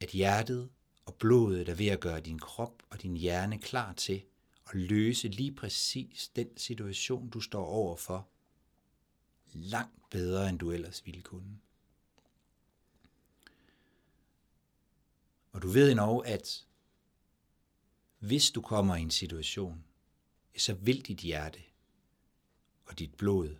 at 0.00 0.08
hjertet 0.08 0.70
og 1.04 1.14
blodet 1.14 1.68
er 1.68 1.74
ved 1.74 1.86
at 1.86 2.00
gøre 2.00 2.20
din 2.20 2.38
krop 2.38 2.82
og 2.90 3.02
din 3.02 3.16
hjerne 3.16 3.58
klar 3.58 3.92
til 3.92 4.24
at 4.66 4.74
løse 4.74 5.28
lige 5.28 5.54
præcis 5.54 6.28
den 6.28 6.56
situation, 6.56 7.30
du 7.30 7.40
står 7.40 7.64
overfor, 7.64 8.28
langt 9.52 10.10
bedre, 10.10 10.48
end 10.48 10.58
du 10.58 10.70
ellers 10.70 11.06
ville 11.06 11.22
kunne. 11.22 11.58
Og 15.52 15.62
du 15.62 15.68
ved 15.68 15.90
endnu, 15.90 16.18
at 16.18 16.66
hvis 18.18 18.50
du 18.50 18.60
kommer 18.60 18.96
i 18.96 19.02
en 19.02 19.10
situation, 19.10 19.84
så 20.56 20.74
vil 20.74 21.06
dit 21.06 21.18
hjerte 21.18 21.60
og 22.86 22.98
dit 22.98 23.14
blod 23.14 23.56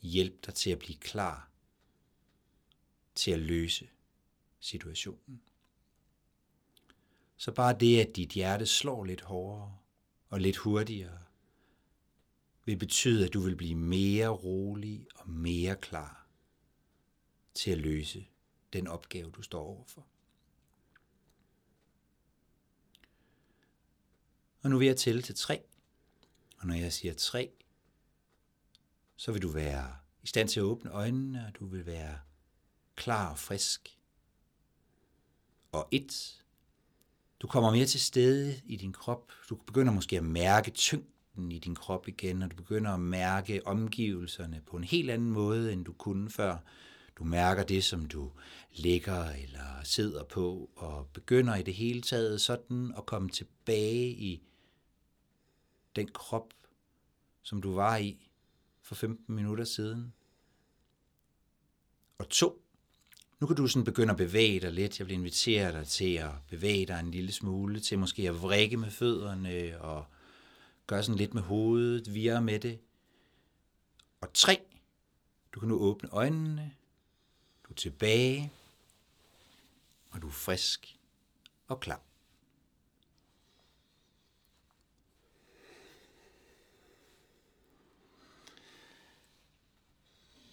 hjælpe 0.00 0.38
dig 0.46 0.54
til 0.54 0.70
at 0.70 0.78
blive 0.78 0.98
klar 0.98 1.50
til 3.14 3.30
at 3.30 3.38
løse 3.38 3.88
situationen. 4.60 5.42
Så 7.38 7.52
bare 7.52 7.78
det, 7.80 8.00
at 8.00 8.16
dit 8.16 8.30
hjerte 8.30 8.66
slår 8.66 9.04
lidt 9.04 9.20
hårdere 9.20 9.78
og 10.28 10.40
lidt 10.40 10.56
hurtigere, 10.56 11.18
vil 12.64 12.76
betyde, 12.76 13.26
at 13.26 13.32
du 13.32 13.40
vil 13.40 13.56
blive 13.56 13.74
mere 13.74 14.28
rolig 14.28 15.06
og 15.14 15.30
mere 15.30 15.76
klar 15.76 16.26
til 17.54 17.70
at 17.70 17.78
løse 17.78 18.26
den 18.72 18.86
opgave, 18.86 19.30
du 19.30 19.42
står 19.42 19.62
overfor. 19.62 20.06
Og 24.62 24.70
nu 24.70 24.78
vil 24.78 24.86
jeg 24.86 24.96
tælle 24.96 25.22
til 25.22 25.34
tre. 25.34 25.62
Og 26.58 26.66
når 26.66 26.74
jeg 26.74 26.92
siger 26.92 27.14
tre, 27.14 27.50
så 29.16 29.32
vil 29.32 29.42
du 29.42 29.48
være 29.48 29.96
i 30.22 30.26
stand 30.26 30.48
til 30.48 30.60
at 30.60 30.64
åbne 30.64 30.90
øjnene, 30.90 31.46
og 31.46 31.54
du 31.54 31.66
vil 31.66 31.86
være 31.86 32.18
klar 32.96 33.30
og 33.30 33.38
frisk. 33.38 33.98
Og 35.72 35.88
et, 35.90 36.37
du 37.40 37.46
kommer 37.46 37.70
mere 37.70 37.86
til 37.86 38.00
stede 38.00 38.60
i 38.66 38.76
din 38.76 38.92
krop. 38.92 39.32
Du 39.50 39.54
begynder 39.54 39.92
måske 39.92 40.16
at 40.16 40.24
mærke 40.24 40.70
tyngden 40.70 41.52
i 41.52 41.58
din 41.58 41.74
krop 41.74 42.08
igen, 42.08 42.42
og 42.42 42.50
du 42.50 42.56
begynder 42.56 42.90
at 42.90 43.00
mærke 43.00 43.66
omgivelserne 43.66 44.62
på 44.66 44.76
en 44.76 44.84
helt 44.84 45.10
anden 45.10 45.30
måde, 45.30 45.72
end 45.72 45.84
du 45.84 45.92
kunne 45.92 46.30
før. 46.30 46.56
Du 47.18 47.24
mærker 47.24 47.62
det, 47.62 47.84
som 47.84 48.06
du 48.06 48.30
ligger 48.72 49.30
eller 49.30 49.82
sidder 49.84 50.24
på, 50.24 50.70
og 50.76 51.06
begynder 51.06 51.56
i 51.56 51.62
det 51.62 51.74
hele 51.74 52.02
taget 52.02 52.40
sådan 52.40 52.94
at 52.96 53.06
komme 53.06 53.28
tilbage 53.28 54.08
i 54.08 54.42
den 55.96 56.08
krop, 56.08 56.54
som 57.42 57.62
du 57.62 57.74
var 57.74 57.96
i 57.96 58.28
for 58.82 58.94
15 58.94 59.34
minutter 59.34 59.64
siden. 59.64 60.12
Og 62.18 62.28
to, 62.28 62.62
nu 63.40 63.46
kan 63.46 63.56
du 63.56 63.66
sådan 63.66 63.84
begynde 63.84 64.10
at 64.10 64.16
bevæge 64.16 64.60
dig 64.60 64.72
lidt. 64.72 64.98
Jeg 64.98 65.06
vil 65.06 65.14
invitere 65.14 65.72
dig 65.72 65.86
til 65.86 66.14
at 66.14 66.30
bevæge 66.48 66.86
dig 66.86 67.00
en 67.00 67.10
lille 67.10 67.32
smule, 67.32 67.80
til 67.80 67.98
måske 67.98 68.28
at 68.28 68.42
vrikke 68.42 68.76
med 68.76 68.90
fødderne 68.90 69.80
og 69.80 70.06
gøre 70.86 71.02
sådan 71.02 71.18
lidt 71.18 71.34
med 71.34 71.42
hovedet, 71.42 72.14
virre 72.14 72.42
med 72.42 72.60
det. 72.60 72.78
Og 74.20 74.32
tre, 74.34 74.60
du 75.52 75.60
kan 75.60 75.68
nu 75.68 75.78
åbne 75.78 76.08
øjnene, 76.08 76.74
du 77.64 77.72
er 77.72 77.76
tilbage, 77.76 78.52
og 80.10 80.22
du 80.22 80.26
er 80.26 80.32
frisk 80.32 80.96
og 81.68 81.80
klar. 81.80 82.00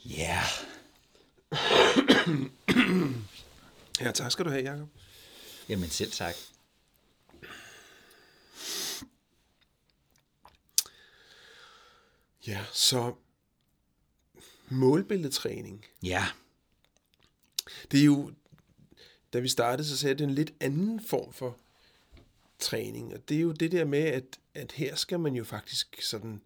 Ja. 0.06 0.42
Ja, 4.02 4.12
tak 4.12 4.32
skal 4.32 4.46
du 4.46 4.50
have, 4.50 4.72
Jacob. 4.72 4.88
Jamen 5.70 5.90
selv 5.90 6.12
tak. 6.12 6.36
Ja, 12.48 12.66
så 12.74 13.14
målbilledtræning. 14.70 15.86
Ja, 16.04 16.26
Det 17.92 18.00
er 18.00 18.06
jo, 18.06 18.32
da 19.34 19.40
vi 19.40 19.48
startede, 19.50 19.88
så 19.88 19.98
sagde 19.98 20.16
det 20.16 20.24
en 20.24 20.36
lidt 20.36 20.54
anden 20.60 21.06
form 21.08 21.34
for 21.34 21.58
træning. 22.60 23.14
Og 23.14 23.30
det 23.30 23.38
er 23.38 23.42
jo 23.42 23.52
det 23.52 23.72
der 23.72 23.86
med, 23.86 24.00
at, 24.04 24.40
at 24.54 24.72
her 24.72 24.96
skal 24.96 25.20
man 25.20 25.36
jo 25.36 25.44
faktisk 25.44 26.02
sådan 26.02 26.42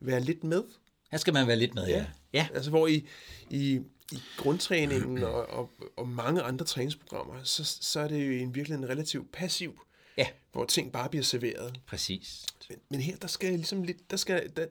være 0.00 0.20
lidt 0.20 0.44
med. 0.44 0.64
Her 1.10 1.18
skal 1.18 1.32
man 1.32 1.46
være 1.46 1.56
lidt 1.56 1.74
med, 1.74 1.86
ja. 1.86 2.06
Ja, 2.32 2.48
Altså 2.54 2.70
hvor 2.70 2.86
i, 2.86 3.06
i, 3.50 3.80
i 4.12 4.18
grundtræningen 4.36 5.22
og, 5.22 5.50
og, 5.50 5.70
og 5.96 6.08
mange 6.08 6.42
andre 6.42 6.64
træningsprogrammer, 6.64 7.34
så, 7.44 7.64
så 7.80 8.00
er 8.00 8.08
det 8.08 8.26
jo 8.26 8.32
en 8.32 8.54
virkelig 8.54 8.76
en 8.76 8.88
relativt 8.88 9.32
passiv, 9.32 9.80
ja 10.16 10.26
hvor 10.52 10.64
ting 10.64 10.92
bare 10.92 11.08
bliver 11.08 11.22
serveret. 11.22 11.80
præcis. 11.86 12.46
Men, 12.68 12.78
men 12.88 13.00
her, 13.00 13.16
der 13.16 13.28
skal 13.28 13.48
jeg 13.48 13.56
ligesom 13.56 13.82
lidt, 13.82 14.10
der 14.10 14.16
skal, 14.16 14.50
der, 14.56 14.66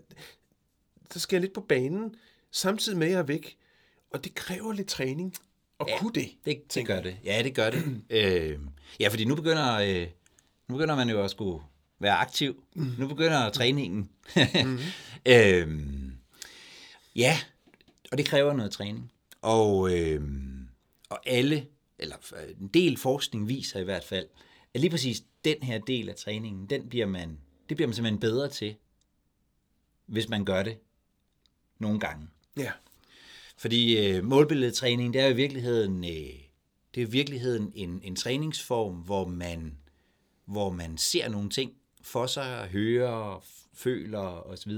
der 1.13 1.19
skal 1.19 1.35
jeg 1.35 1.41
lidt 1.41 1.53
på 1.53 1.61
banen, 1.61 2.15
samtidig 2.51 2.97
med 2.97 3.07
at 3.07 3.13
jeg 3.13 3.19
er 3.19 3.23
væk. 3.23 3.57
Og 4.13 4.23
det 4.23 4.35
kræver 4.35 4.73
lidt 4.73 4.87
træning 4.87 5.33
at 5.79 5.85
ja, 5.87 5.99
kunne 5.99 6.13
det. 6.13 6.29
Det, 6.45 6.73
det 6.75 6.87
gør 6.87 7.01
det. 7.01 7.17
Ja, 7.23 7.41
det 7.43 7.55
gør 7.55 7.69
det. 7.69 8.01
øh, 8.09 8.59
ja, 8.99 9.07
fordi 9.07 9.25
nu 9.25 9.35
begynder, 9.35 9.73
øh, 9.73 10.07
nu 10.67 10.75
begynder 10.75 10.95
man 10.95 11.09
jo 11.09 11.23
at 11.23 11.31
skulle 11.31 11.63
være 11.99 12.15
aktiv. 12.15 12.63
Mm. 12.75 12.91
Nu 12.97 13.07
begynder 13.07 13.49
træningen. 13.49 14.09
mm. 14.65 14.79
øh, 15.25 15.67
ja, 17.15 17.39
og 18.11 18.17
det 18.17 18.25
kræver 18.25 18.53
noget 18.53 18.71
træning. 18.71 19.11
Og, 19.41 19.97
øh, 19.97 20.21
og 21.09 21.19
alle, 21.25 21.67
eller 21.99 22.15
en 22.59 22.67
del 22.67 22.97
forskning 22.97 23.47
viser 23.47 23.79
i 23.79 23.83
hvert 23.83 24.03
fald, 24.03 24.27
at 24.73 24.81
lige 24.81 24.91
præcis 24.91 25.23
den 25.45 25.63
her 25.63 25.79
del 25.79 26.09
af 26.09 26.15
træningen, 26.15 26.65
den 26.65 26.89
bliver 26.89 27.05
man, 27.05 27.39
det 27.69 27.77
bliver 27.77 27.87
man 27.87 27.93
simpelthen 27.93 28.19
bedre 28.19 28.49
til, 28.49 28.75
hvis 30.05 30.29
man 30.29 30.45
gør 30.45 30.63
det 30.63 30.77
nogle 31.79 31.99
gange. 31.99 32.27
Ja. 32.57 32.71
Fordi 33.57 34.07
øh, 34.07 34.23
målbilledtræning, 34.23 35.13
det 35.13 35.21
er 35.21 35.25
jo 35.25 35.33
i 35.33 35.35
virkeligheden, 35.35 36.03
øh, 36.03 36.39
det 36.95 37.03
er 37.03 37.07
i 37.07 37.09
virkeligheden 37.09 37.71
en, 37.75 38.01
en 38.03 38.15
træningsform, 38.15 38.95
hvor 38.95 39.27
man, 39.27 39.77
hvor 40.45 40.69
man 40.69 40.97
ser 40.97 41.29
nogle 41.29 41.49
ting 41.49 41.73
for 42.01 42.27
sig, 42.27 42.67
hører, 42.67 43.43
føler 43.73 44.19
osv., 44.19 44.71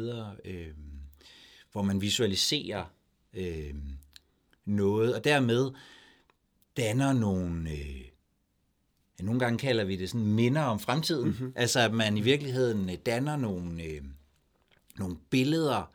øh, 0.46 0.68
hvor 1.72 1.82
man 1.82 2.02
visualiserer 2.02 2.86
øh, 3.34 3.76
noget, 4.66 5.16
og 5.16 5.24
dermed 5.24 5.72
danner 6.78 7.14
nogle, 7.14 7.72
øh, 7.72 8.02
ja, 9.20 9.24
nogle 9.24 9.40
gange 9.40 9.58
kalder 9.60 9.84
vi 9.84 9.96
det 9.96 10.10
sådan 10.10 10.28
minder 10.28 10.62
om 10.62 10.80
fremtiden, 10.80 11.30
mm-hmm. 11.30 11.54
altså 11.56 11.80
at 11.80 11.94
man 11.94 12.18
i 12.18 12.22
virkeligheden 12.22 12.90
øh, 12.90 12.96
danner 13.06 13.36
nogle, 13.36 13.84
øh, 13.84 14.02
nogle 14.98 15.18
billeder, 15.30 15.92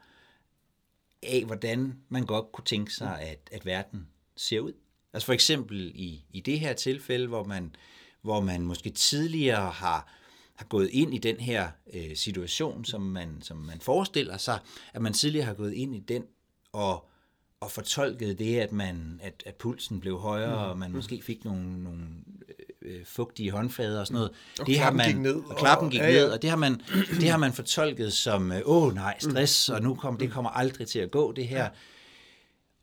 af, 1.22 1.44
hvordan 1.46 1.98
man 2.08 2.26
godt 2.26 2.52
kunne 2.52 2.64
tænke 2.64 2.92
sig, 2.92 3.20
at, 3.20 3.50
at 3.52 3.66
verden 3.66 4.08
ser 4.36 4.60
ud. 4.60 4.72
Altså 5.12 5.26
for 5.26 5.32
eksempel 5.32 5.92
i, 5.94 6.24
i 6.30 6.40
det 6.40 6.60
her 6.60 6.72
tilfælde, 6.72 7.26
hvor 7.26 7.44
man, 7.44 7.74
hvor 8.22 8.40
man 8.40 8.62
måske 8.62 8.90
tidligere 8.90 9.70
har, 9.70 10.12
har 10.56 10.64
gået 10.64 10.88
ind 10.92 11.14
i 11.14 11.18
den 11.18 11.36
her 11.36 11.68
øh, 11.94 12.16
situation, 12.16 12.84
som 12.84 13.00
man, 13.00 13.28
som 13.42 13.56
man 13.56 13.80
forestiller 13.80 14.36
sig, 14.36 14.58
at 14.94 15.02
man 15.02 15.12
tidligere 15.12 15.46
har 15.46 15.54
gået 15.54 15.72
ind 15.72 15.96
i 15.96 16.00
den 16.00 16.24
og, 16.72 17.08
og 17.60 17.70
fortolket 17.70 18.38
det, 18.38 18.58
at, 18.58 18.72
man, 18.72 19.20
at, 19.22 19.42
at 19.46 19.54
pulsen 19.54 20.00
blev 20.00 20.18
højere, 20.18 20.64
mm. 20.64 20.70
og 20.70 20.78
man 20.78 20.92
måske 20.92 21.22
fik 21.22 21.44
nogle, 21.44 21.82
nogle 21.84 22.00
øh, 22.82 23.04
fugtige 23.06 23.50
håndflader 23.50 24.00
og 24.00 24.06
sådan 24.06 24.14
noget. 24.14 24.30
Og 24.60 24.66
det 24.66 24.78
har 24.78 24.90
man, 24.90 25.06
gik 25.06 25.18
ned, 25.18 25.34
Og 25.46 25.56
klappen 25.56 25.86
og- 25.86 25.92
gik 25.92 26.00
ja, 26.00 26.06
ja. 26.06 26.12
ned, 26.12 26.30
og 26.30 26.42
det 26.42 26.50
har 26.50 26.56
man, 26.56 26.80
det 27.20 27.28
har 27.30 27.36
man 27.38 27.52
fortolket 27.52 28.12
som, 28.12 28.52
øh, 28.52 28.60
åh 28.64 28.94
nej, 28.94 29.16
stress, 29.20 29.68
og 29.68 29.82
nu 29.82 29.94
kom, 29.94 30.16
det 30.18 30.30
kommer 30.30 30.50
aldrig 30.50 30.86
til 30.88 30.98
at 30.98 31.10
gå, 31.10 31.32
det 31.32 31.48
her. 31.48 31.70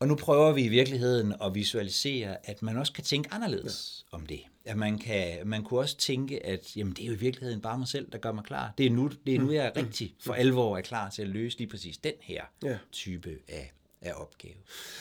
Og 0.03 0.07
nu 0.09 0.15
prøver 0.15 0.51
vi 0.51 0.63
i 0.63 0.67
virkeligheden 0.67 1.33
at 1.43 1.55
visualisere, 1.55 2.49
at 2.49 2.61
man 2.61 2.77
også 2.77 2.93
kan 2.93 3.03
tænke 3.03 3.29
anderledes 3.33 4.05
ja. 4.11 4.17
om 4.17 4.25
det. 4.25 4.41
At 4.65 4.77
man, 4.77 4.97
kan, 4.99 5.47
man 5.47 5.63
kunne 5.63 5.79
også 5.79 5.97
tænke, 5.97 6.45
at 6.45 6.77
jamen, 6.77 6.93
det 6.93 7.03
er 7.03 7.07
jo 7.07 7.13
i 7.13 7.17
virkeligheden 7.17 7.61
bare 7.61 7.77
mig 7.77 7.87
selv, 7.87 8.07
der 8.11 8.17
gør 8.17 8.31
mig 8.31 8.43
klar. 8.43 8.73
Det 8.77 8.85
er 8.85 8.89
nu, 8.89 9.11
det 9.25 9.35
er 9.35 9.39
nu 9.39 9.51
jeg 9.51 9.65
er 9.65 9.71
rigtig 9.75 10.15
for 10.19 10.33
alvor 10.33 10.77
er 10.77 10.81
klar 10.81 11.09
til 11.09 11.21
at 11.21 11.27
løse 11.27 11.57
lige 11.57 11.67
præcis 11.67 11.97
den 11.97 12.13
her 12.21 12.41
Ja. 12.63 12.77
type 12.91 13.29
af, 13.47 13.73
af 14.01 14.13
opgave. 14.15 14.53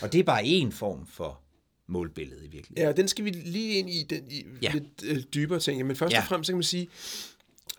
Og 0.02 0.12
det 0.12 0.18
er 0.18 0.24
bare 0.24 0.44
en 0.44 0.72
form 0.72 1.06
for 1.06 1.40
målbillede 1.86 2.44
i 2.46 2.48
virkeligheden. 2.48 2.88
Ja, 2.88 2.92
den 2.92 3.08
skal 3.08 3.24
vi 3.24 3.30
lige 3.30 3.78
ind 3.78 3.90
i, 3.90 4.02
den, 4.10 4.30
i 4.30 4.44
Ja. 4.62 4.72
lidt 4.72 4.84
øh, 5.04 5.22
dybere 5.34 5.60
ting. 5.60 5.86
Men 5.86 5.96
først 5.96 6.12
Ja. 6.12 6.18
og 6.20 6.24
fremmest 6.24 6.48
kan 6.48 6.56
man 6.56 6.62
sige, 6.62 6.88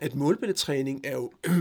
at 0.00 0.14
målbilledtræning 0.14 1.00
er 1.06 1.12
jo 1.12 1.32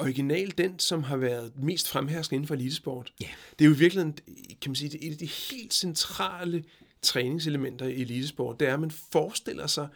original 0.00 0.54
den, 0.58 0.78
som 0.78 1.02
har 1.02 1.16
været 1.16 1.52
mest 1.56 1.88
fremherskende 1.88 2.36
inden 2.36 2.46
for 2.48 2.54
elitesport. 2.54 3.12
Ja. 3.20 3.28
Det 3.58 3.64
er 3.64 3.68
jo 3.68 3.74
i 3.74 3.78
virkeligheden, 3.78 4.18
kan 4.60 4.70
man 4.70 4.74
sige, 4.76 4.88
det 4.90 5.02
er 5.04 5.08
et 5.08 5.12
af 5.12 5.18
de 5.18 5.26
helt 5.26 5.74
centrale 5.74 6.64
træningselementer 7.02 7.86
i 7.86 8.00
elitesport. 8.00 8.60
Det 8.60 8.68
er, 8.68 8.74
at 8.74 8.80
man 8.80 8.90
forestiller 8.90 9.66
sig, 9.66 9.88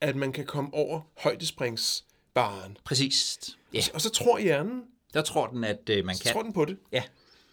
at 0.00 0.16
man 0.16 0.32
kan 0.32 0.46
komme 0.46 0.74
over 0.74 1.00
højdespringsbaren. 1.18 2.76
Præcis. 2.84 3.38
Ja, 3.72 3.80
Og 3.94 4.00
så 4.00 4.10
tror 4.10 4.38
hjernen, 4.38 4.82
der 5.14 5.22
tror 5.22 5.46
den, 5.46 5.64
at 5.64 5.88
øh, 5.90 6.04
man 6.04 6.14
så 6.16 6.22
kan. 6.22 6.32
tror 6.32 6.42
den 6.42 6.52
på 6.52 6.64
det. 6.64 6.76
Ja, 6.92 7.02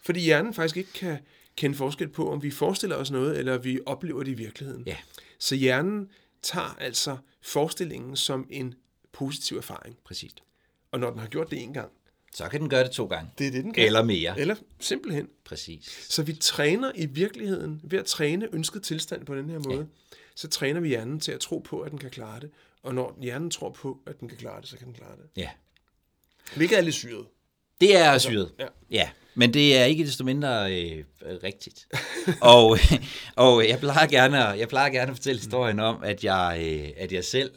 Fordi 0.04 0.20
hjernen 0.20 0.54
faktisk 0.54 0.76
ikke 0.76 0.92
kan 0.92 1.18
kende 1.56 1.76
forskel 1.76 2.08
på, 2.08 2.32
om 2.32 2.42
vi 2.42 2.50
forestiller 2.50 2.96
os 2.96 3.10
noget, 3.10 3.38
eller 3.38 3.58
vi 3.58 3.80
oplever 3.86 4.22
det 4.22 4.30
i 4.30 4.34
virkeligheden. 4.34 4.82
ja, 4.86 4.96
Så 5.38 5.54
hjernen 5.54 6.08
tager 6.42 6.76
altså 6.80 7.16
forestillingen 7.42 8.16
som 8.16 8.46
en 8.50 8.74
positiv 9.12 9.56
erfaring. 9.56 9.96
præcis. 10.04 10.34
Og 10.94 11.00
når 11.00 11.10
den 11.10 11.18
har 11.18 11.26
gjort 11.26 11.50
det 11.50 11.62
en 11.62 11.72
gang, 11.72 11.90
Så 12.34 12.48
kan 12.48 12.60
den 12.60 12.68
gøre 12.68 12.84
det 12.84 12.90
to 12.90 13.06
gange. 13.06 13.30
det 13.38 13.46
er 13.46 13.50
det, 13.50 13.64
den 13.64 13.72
kan. 13.72 13.86
Eller 13.86 14.02
mere. 14.02 14.40
Eller 14.40 14.54
simpelthen. 14.80 15.28
Præcis. 15.44 16.06
Så 16.08 16.22
vi 16.22 16.32
træner 16.32 16.92
i 16.94 17.06
virkeligheden, 17.06 17.80
ved 17.84 17.98
at 17.98 18.04
træne 18.04 18.48
ønsket 18.52 18.82
tilstand 18.82 19.26
på 19.26 19.34
den 19.34 19.50
her 19.50 19.58
måde, 19.58 19.78
ja. 19.78 20.16
så 20.34 20.48
træner 20.48 20.80
vi 20.80 20.88
hjernen 20.88 21.20
til 21.20 21.32
at 21.32 21.40
tro 21.40 21.58
på, 21.58 21.80
at 21.80 21.90
den 21.90 21.98
kan 21.98 22.10
klare 22.10 22.40
det. 22.40 22.50
Og 22.82 22.94
når 22.94 23.18
hjernen 23.22 23.50
tror 23.50 23.70
på, 23.70 23.98
at 24.06 24.20
den 24.20 24.28
kan 24.28 24.38
klare 24.38 24.60
det, 24.60 24.68
så 24.68 24.76
kan 24.76 24.86
den 24.86 24.94
klare 24.94 25.16
det. 25.16 25.42
Ja. 25.42 25.50
Hvilket 26.56 26.78
er 26.78 26.82
lidt 26.82 26.94
syret. 26.94 27.26
Det 27.80 27.96
er 27.96 28.18
syret. 28.18 28.52
ja. 28.58 28.66
ja. 28.90 29.10
Men 29.34 29.54
det 29.54 29.76
er 29.76 29.84
ikke 29.84 30.04
desto 30.04 30.24
mindre 30.24 30.72
øh, 30.72 31.04
rigtigt. 31.42 31.88
og, 32.40 32.78
og 33.36 33.68
jeg 33.68 33.78
plejer 33.78 34.06
gerne, 34.06 34.36
jeg 34.38 34.68
plejer 34.68 34.90
gerne 34.90 35.10
at 35.10 35.16
fortælle 35.16 35.38
historien 35.40 35.80
om, 35.80 36.02
at 36.02 36.24
jeg, 36.24 36.58
øh, 36.60 36.90
at 36.96 37.12
jeg 37.12 37.24
selv, 37.24 37.50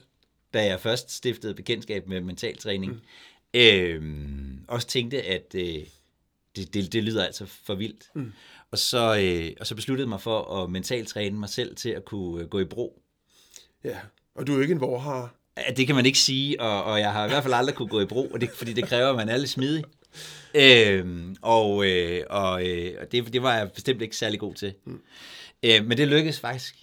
da 0.57 0.65
jeg 0.65 0.79
først 0.79 1.11
stiftede 1.11 1.53
bekendtskab 1.53 2.07
med 2.07 2.21
mentaltræning, 2.21 2.91
mm. 2.91 3.59
øh, 3.59 4.01
også 4.67 4.87
tænkte, 4.87 5.23
at 5.23 5.55
øh, 5.55 5.79
det, 6.55 6.73
det, 6.73 6.93
det 6.93 7.03
lyder 7.03 7.25
altså 7.25 7.45
for 7.45 7.75
vildt. 7.75 8.09
Mm. 8.13 8.31
Og, 8.71 8.77
så, 8.77 9.19
øh, 9.19 9.51
og 9.59 9.67
så 9.67 9.75
besluttede 9.75 10.05
jeg 10.05 10.09
mig 10.09 10.21
for 10.21 10.63
at 10.63 10.69
mentaltræne 10.69 11.39
mig 11.39 11.49
selv 11.49 11.75
til 11.75 11.89
at 11.89 12.05
kunne 12.05 12.43
øh, 12.43 12.49
gå 12.49 12.59
i 12.59 12.65
bro. 12.65 13.01
Ja. 13.83 13.97
Og 14.35 14.47
du 14.47 14.51
er 14.51 14.55
jo 14.55 14.61
ikke 14.61 14.71
en 14.71 14.81
vorhar. 14.81 15.35
Ja, 15.57 15.73
Det 15.73 15.87
kan 15.87 15.95
man 15.95 16.05
ikke 16.05 16.19
sige, 16.19 16.61
og, 16.61 16.83
og 16.83 16.99
jeg 16.99 17.13
har 17.13 17.25
i 17.25 17.29
hvert 17.29 17.43
fald 17.43 17.53
aldrig 17.53 17.75
kunne 17.75 17.87
gå 17.87 18.01
i 18.01 18.05
bro, 18.05 18.27
og 18.27 18.41
det, 18.41 18.49
fordi 18.49 18.73
det 18.73 18.87
kræver, 18.87 19.09
at 19.09 19.15
man 19.15 19.29
er 19.29 19.37
lidt 19.37 19.49
smidig. 19.49 19.83
Øhm, 20.55 21.35
og 21.41 21.85
øh, 21.85 22.23
og, 22.29 22.67
øh, 22.67 22.93
og 23.01 23.11
det, 23.11 23.33
det 23.33 23.41
var 23.41 23.57
jeg 23.57 23.71
bestemt 23.71 24.01
ikke 24.01 24.15
særlig 24.15 24.39
god 24.39 24.53
til. 24.53 24.73
Mm. 24.85 25.01
Øh, 25.63 25.85
men 25.85 25.97
det 25.97 26.07
lykkedes 26.07 26.39
faktisk. 26.39 26.75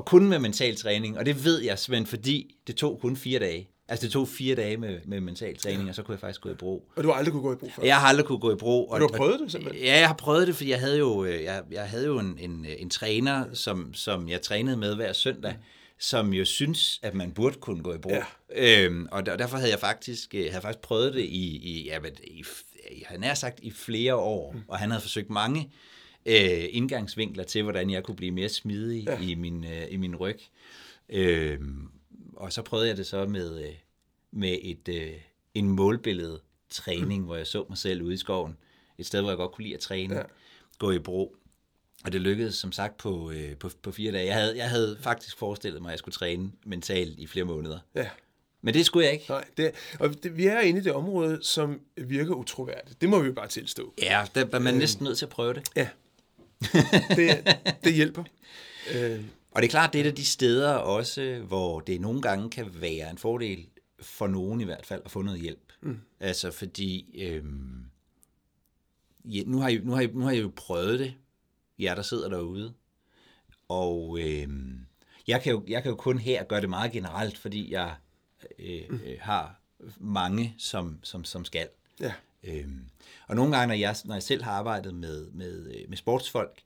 Og 0.00 0.06
kun 0.06 0.28
med 0.28 0.38
mental 0.38 0.76
træning, 0.76 1.18
og 1.18 1.26
det 1.26 1.44
ved 1.44 1.62
jeg 1.62 1.78
simpelthen, 1.78 2.06
fordi 2.06 2.54
det 2.66 2.76
tog 2.76 2.98
kun 3.00 3.16
fire 3.16 3.38
dage. 3.38 3.68
Altså 3.88 4.06
det 4.06 4.12
tog 4.12 4.28
fire 4.28 4.54
dage 4.54 4.76
med, 4.76 4.98
med 5.04 5.20
mental 5.20 5.56
træning, 5.56 5.88
og 5.88 5.94
så 5.94 6.02
kunne 6.02 6.12
jeg 6.12 6.20
faktisk 6.20 6.40
gå 6.40 6.50
i 6.50 6.54
bro. 6.54 6.84
Og 6.96 7.04
du 7.04 7.08
har 7.08 7.14
aldrig 7.14 7.32
kunne 7.32 7.42
gå 7.42 7.52
i 7.52 7.56
brug 7.56 7.72
for. 7.72 7.84
Jeg 7.84 7.96
har 7.96 8.08
aldrig 8.08 8.26
kunne 8.26 8.38
gå 8.38 8.52
i 8.52 8.54
bro. 8.54 8.86
Og, 8.86 9.00
du 9.00 9.08
har 9.10 9.18
prøvet 9.18 9.40
det 9.40 9.52
simpelthen? 9.52 9.84
Ja, 9.84 9.98
jeg 9.98 10.06
har 10.06 10.14
prøvet 10.14 10.46
det, 10.46 10.56
fordi 10.56 10.70
jeg 10.70 10.80
havde 10.80 10.98
jo, 10.98 11.24
øh, 11.24 11.42
jeg, 11.42 11.62
jeg 11.70 11.88
havde 11.88 12.06
jo 12.06 12.18
en, 12.18 12.38
en, 12.38 12.66
en 12.78 12.90
træner, 12.90 13.44
som, 13.54 13.94
som 13.94 14.28
jeg 14.28 14.42
trænede 14.42 14.76
med 14.76 14.94
hver 14.94 15.12
søndag, 15.12 15.56
som 15.98 16.32
jo 16.32 16.44
synes, 16.44 17.00
at 17.02 17.14
man 17.14 17.32
burde 17.32 17.56
kunne 17.56 17.82
gå 17.82 17.94
i 17.94 17.98
bro. 17.98 18.10
Ja. 18.10 18.84
Øhm, 18.84 19.08
og 19.10 19.26
der, 19.26 19.36
derfor 19.36 19.56
havde 19.56 19.70
jeg 19.70 19.80
faktisk, 19.80 20.34
øh, 20.34 20.46
havde 20.50 20.62
faktisk 20.62 20.82
prøvet 20.82 21.14
det 21.14 21.24
i, 21.24 21.56
i, 21.56 21.86
ja, 21.86 21.98
i, 22.24 22.44
jeg 22.90 23.06
havde 23.06 23.20
nær 23.20 23.34
sagt 23.34 23.60
i 23.62 23.70
flere 23.70 24.14
år, 24.14 24.52
mm. 24.52 24.60
og 24.68 24.78
han 24.78 24.90
havde 24.90 25.02
forsøgt 25.02 25.30
mange 25.30 25.70
øh, 26.26 26.64
indgangsvinkler 26.70 27.44
til, 27.44 27.62
hvordan 27.62 27.90
jeg 27.90 28.02
kunne 28.02 28.16
blive 28.16 28.30
mere 28.30 28.48
smidig 28.48 29.04
ja. 29.04 29.20
i, 29.20 29.34
min, 29.34 29.64
øh, 29.64 29.86
i 29.90 29.96
min 29.96 30.16
ryg. 30.16 30.40
Øhm, 31.08 31.88
og 32.36 32.52
så 32.52 32.62
prøvede 32.62 32.88
jeg 32.88 32.96
det 32.96 33.06
så 33.06 33.26
med, 33.26 33.62
øh, 33.62 33.74
med 34.30 34.58
et, 34.62 34.88
øh, 34.88 35.12
en 35.54 35.68
målbillede 35.68 36.40
træning, 36.70 37.20
mm. 37.20 37.26
hvor 37.26 37.36
jeg 37.36 37.46
så 37.46 37.66
mig 37.68 37.78
selv 37.78 38.02
ude 38.02 38.14
i 38.14 38.16
skoven. 38.16 38.56
Et 38.98 39.06
sted, 39.06 39.20
hvor 39.20 39.30
jeg 39.30 39.36
godt 39.36 39.52
kunne 39.52 39.64
lide 39.64 39.74
at 39.74 39.80
træne. 39.80 40.14
Ja. 40.16 40.22
Gå 40.78 40.90
i 40.90 40.98
bro. 40.98 41.36
Og 42.04 42.12
det 42.12 42.20
lykkedes 42.20 42.54
som 42.54 42.72
sagt 42.72 42.96
på, 42.96 43.30
øh, 43.30 43.56
på, 43.56 43.70
på 43.82 43.92
fire 43.92 44.12
dage. 44.12 44.26
Jeg 44.26 44.34
havde, 44.34 44.56
jeg 44.56 44.70
havde 44.70 44.98
faktisk 45.00 45.36
forestillet 45.36 45.82
mig, 45.82 45.88
at 45.88 45.92
jeg 45.92 45.98
skulle 45.98 46.12
træne 46.12 46.52
mentalt 46.64 47.18
i 47.18 47.26
flere 47.26 47.44
måneder. 47.44 47.78
Ja. 47.94 48.08
Men 48.62 48.74
det 48.74 48.86
skulle 48.86 49.04
jeg 49.04 49.12
ikke. 49.12 49.24
Nej, 49.28 49.44
det, 49.56 49.70
og 50.00 50.22
det, 50.22 50.36
vi 50.36 50.46
er 50.46 50.60
inde 50.60 50.80
i 50.80 50.82
det 50.82 50.92
område, 50.92 51.38
som 51.42 51.80
virker 51.96 52.34
utroværdigt. 52.34 53.00
Det 53.00 53.08
må 53.08 53.20
vi 53.20 53.26
jo 53.26 53.32
bare 53.32 53.48
tilstå. 53.48 53.94
Ja, 54.02 54.26
der 54.34 54.46
er 54.52 54.58
man 54.58 54.74
næsten 54.74 55.04
nødt 55.04 55.18
til 55.18 55.24
at 55.24 55.30
prøve 55.30 55.54
det. 55.54 55.68
Ja. 55.76 55.88
Det, 57.16 57.58
det 57.84 57.94
hjælper. 57.94 58.24
Øh, 58.94 59.20
Og 59.50 59.62
det 59.62 59.68
er 59.68 59.70
klart, 59.70 59.92
det 59.92 59.98
er 60.00 60.04
et 60.04 60.08
af 60.08 60.14
de 60.14 60.24
steder 60.24 60.72
også, 60.72 61.42
hvor 61.48 61.80
det 61.80 62.00
nogle 62.00 62.22
gange 62.22 62.50
kan 62.50 62.66
være 62.80 63.10
en 63.10 63.18
fordel, 63.18 63.66
for 64.00 64.26
nogen 64.26 64.60
i 64.60 64.64
hvert 64.64 64.86
fald, 64.86 65.02
at 65.04 65.10
få 65.10 65.22
noget 65.22 65.40
hjælp. 65.40 65.72
Mm. 65.80 65.98
Altså 66.20 66.50
fordi, 66.50 67.20
øhm, 67.22 67.84
ja, 69.24 69.42
nu, 69.46 69.58
har 69.58 69.68
I, 69.68 69.78
nu, 69.78 69.92
har 69.92 70.00
I, 70.00 70.06
nu 70.06 70.24
har 70.24 70.30
I 70.30 70.40
jo 70.40 70.52
prøvet 70.56 70.98
det, 70.98 71.14
jer 71.78 71.94
der 71.94 72.02
sidder 72.02 72.28
derude, 72.28 72.72
og 73.68 74.18
øhm, 74.20 74.80
jeg, 75.26 75.42
kan 75.42 75.52
jo, 75.52 75.64
jeg 75.68 75.82
kan 75.82 75.90
jo 75.90 75.96
kun 75.96 76.18
her 76.18 76.44
gøre 76.44 76.60
det 76.60 76.68
meget 76.68 76.92
generelt, 76.92 77.38
fordi 77.38 77.72
jeg 77.72 77.94
øh, 78.58 78.82
øh, 78.90 79.16
har 79.20 79.60
mange, 79.98 80.54
som, 80.58 80.98
som, 81.02 81.24
som 81.24 81.44
skal. 81.44 81.68
ja. 82.00 82.12
Øhm, 82.44 82.80
og 83.28 83.36
nogle 83.36 83.56
gange, 83.56 83.66
når 83.68 83.74
jeg, 83.74 83.96
når 84.04 84.14
jeg 84.14 84.22
selv 84.22 84.42
har 84.42 84.52
arbejdet 84.52 84.94
med, 84.94 85.26
med, 85.30 85.66
øh, 85.66 85.88
med 85.88 85.96
sportsfolk, 85.96 86.60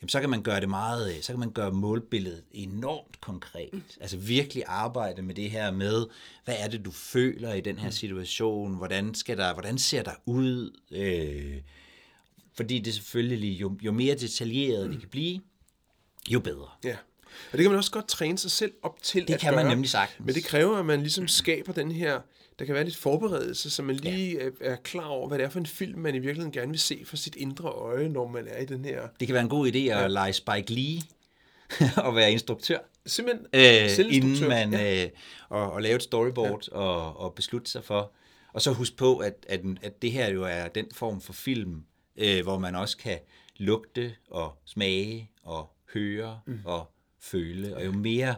jamen, 0.00 0.08
så 0.08 0.20
kan 0.20 0.30
man 0.30 0.42
gøre 0.42 0.60
det 0.60 0.68
meget, 0.68 1.14
øh, 1.16 1.22
så 1.22 1.32
kan 1.32 1.40
man 1.40 1.50
gøre 1.52 1.72
målbilledet 1.72 2.44
enormt 2.52 3.20
konkret. 3.20 3.68
Mm. 3.72 3.82
Altså 4.00 4.16
virkelig 4.16 4.64
arbejde 4.66 5.22
med 5.22 5.34
det 5.34 5.50
her 5.50 5.70
med, 5.70 6.06
hvad 6.44 6.54
er 6.58 6.68
det, 6.68 6.84
du 6.84 6.90
føler 6.90 7.52
i 7.52 7.60
den 7.60 7.78
her 7.78 7.90
situation? 7.90 8.76
Hvordan, 8.76 9.14
skal 9.14 9.36
der, 9.38 9.52
hvordan 9.52 9.78
ser 9.78 10.02
der 10.02 10.14
ud? 10.26 10.78
Øh, 10.90 11.60
fordi 12.54 12.78
det 12.78 12.94
selvfølgelig, 12.94 13.60
jo, 13.60 13.78
jo 13.82 13.92
mere 13.92 14.14
detaljeret 14.14 14.90
det 14.90 15.00
kan 15.00 15.08
blive, 15.08 15.40
jo 16.30 16.40
bedre. 16.40 16.68
Ja. 16.84 16.96
Og 17.52 17.58
det 17.58 17.60
kan 17.60 17.70
man 17.70 17.78
også 17.78 17.90
godt 17.90 18.08
træne 18.08 18.38
sig 18.38 18.50
selv 18.50 18.72
op 18.82 19.02
til 19.02 19.28
Det 19.28 19.34
at 19.34 19.40
kan 19.40 19.54
man 19.54 19.64
gøre. 19.64 19.72
nemlig 19.72 19.90
sagtens. 19.90 20.26
Men 20.26 20.34
det 20.34 20.44
kræver, 20.44 20.76
at 20.76 20.86
man 20.86 21.00
ligesom 21.00 21.28
skaber 21.28 21.72
den 21.72 21.92
her... 21.92 22.20
Der 22.58 22.64
kan 22.64 22.74
være 22.74 22.84
lidt 22.84 22.96
forberedelse, 22.96 23.70
så 23.70 23.82
man 23.82 23.96
lige 23.96 24.44
ja. 24.44 24.50
er 24.60 24.76
klar 24.76 25.06
over, 25.06 25.28
hvad 25.28 25.38
det 25.38 25.44
er 25.44 25.48
for 25.48 25.58
en 25.58 25.66
film, 25.66 25.98
man 25.98 26.14
i 26.14 26.18
virkeligheden 26.18 26.52
gerne 26.52 26.70
vil 26.70 26.80
se 26.80 27.02
for 27.04 27.16
sit 27.16 27.36
indre 27.36 27.68
øje, 27.68 28.08
når 28.08 28.28
man 28.28 28.48
er 28.48 28.58
i 28.58 28.64
den 28.64 28.84
her... 28.84 29.08
Det 29.20 29.28
kan 29.28 29.34
være 29.34 29.42
en 29.42 29.48
god 29.48 29.66
idé 29.66 29.78
at 29.78 29.84
ja. 29.84 30.06
lege 30.06 30.32
Spike 30.32 30.72
Lee 30.72 31.00
og 32.06 32.16
være 32.16 32.32
instruktør. 32.32 32.78
Simpelthen 33.06 33.46
øh, 33.54 34.14
inden 34.14 34.48
man 34.48 34.72
Ja. 34.72 35.04
øh, 35.04 35.10
og, 35.48 35.72
og 35.72 35.82
lave 35.82 35.96
et 35.96 36.02
storyboard 36.02 36.68
ja. 36.72 36.76
og, 36.76 37.16
og 37.20 37.34
beslutte 37.34 37.70
sig 37.70 37.84
for. 37.84 38.12
Og 38.52 38.62
så 38.62 38.72
husk 38.72 38.96
på, 38.96 39.18
at, 39.18 39.46
at, 39.48 39.60
at 39.82 40.02
det 40.02 40.12
her 40.12 40.30
jo 40.30 40.42
er 40.42 40.68
den 40.68 40.86
form 40.92 41.20
for 41.20 41.32
film, 41.32 41.84
øh, 42.16 42.42
hvor 42.42 42.58
man 42.58 42.74
også 42.74 42.96
kan 42.96 43.18
lugte 43.56 44.14
og 44.30 44.62
smage 44.64 45.30
og 45.42 45.68
høre 45.94 46.40
mm. 46.46 46.60
og 46.64 46.90
føle. 47.20 47.76
Og 47.76 47.84
jo 47.84 47.92
mere, 47.92 48.34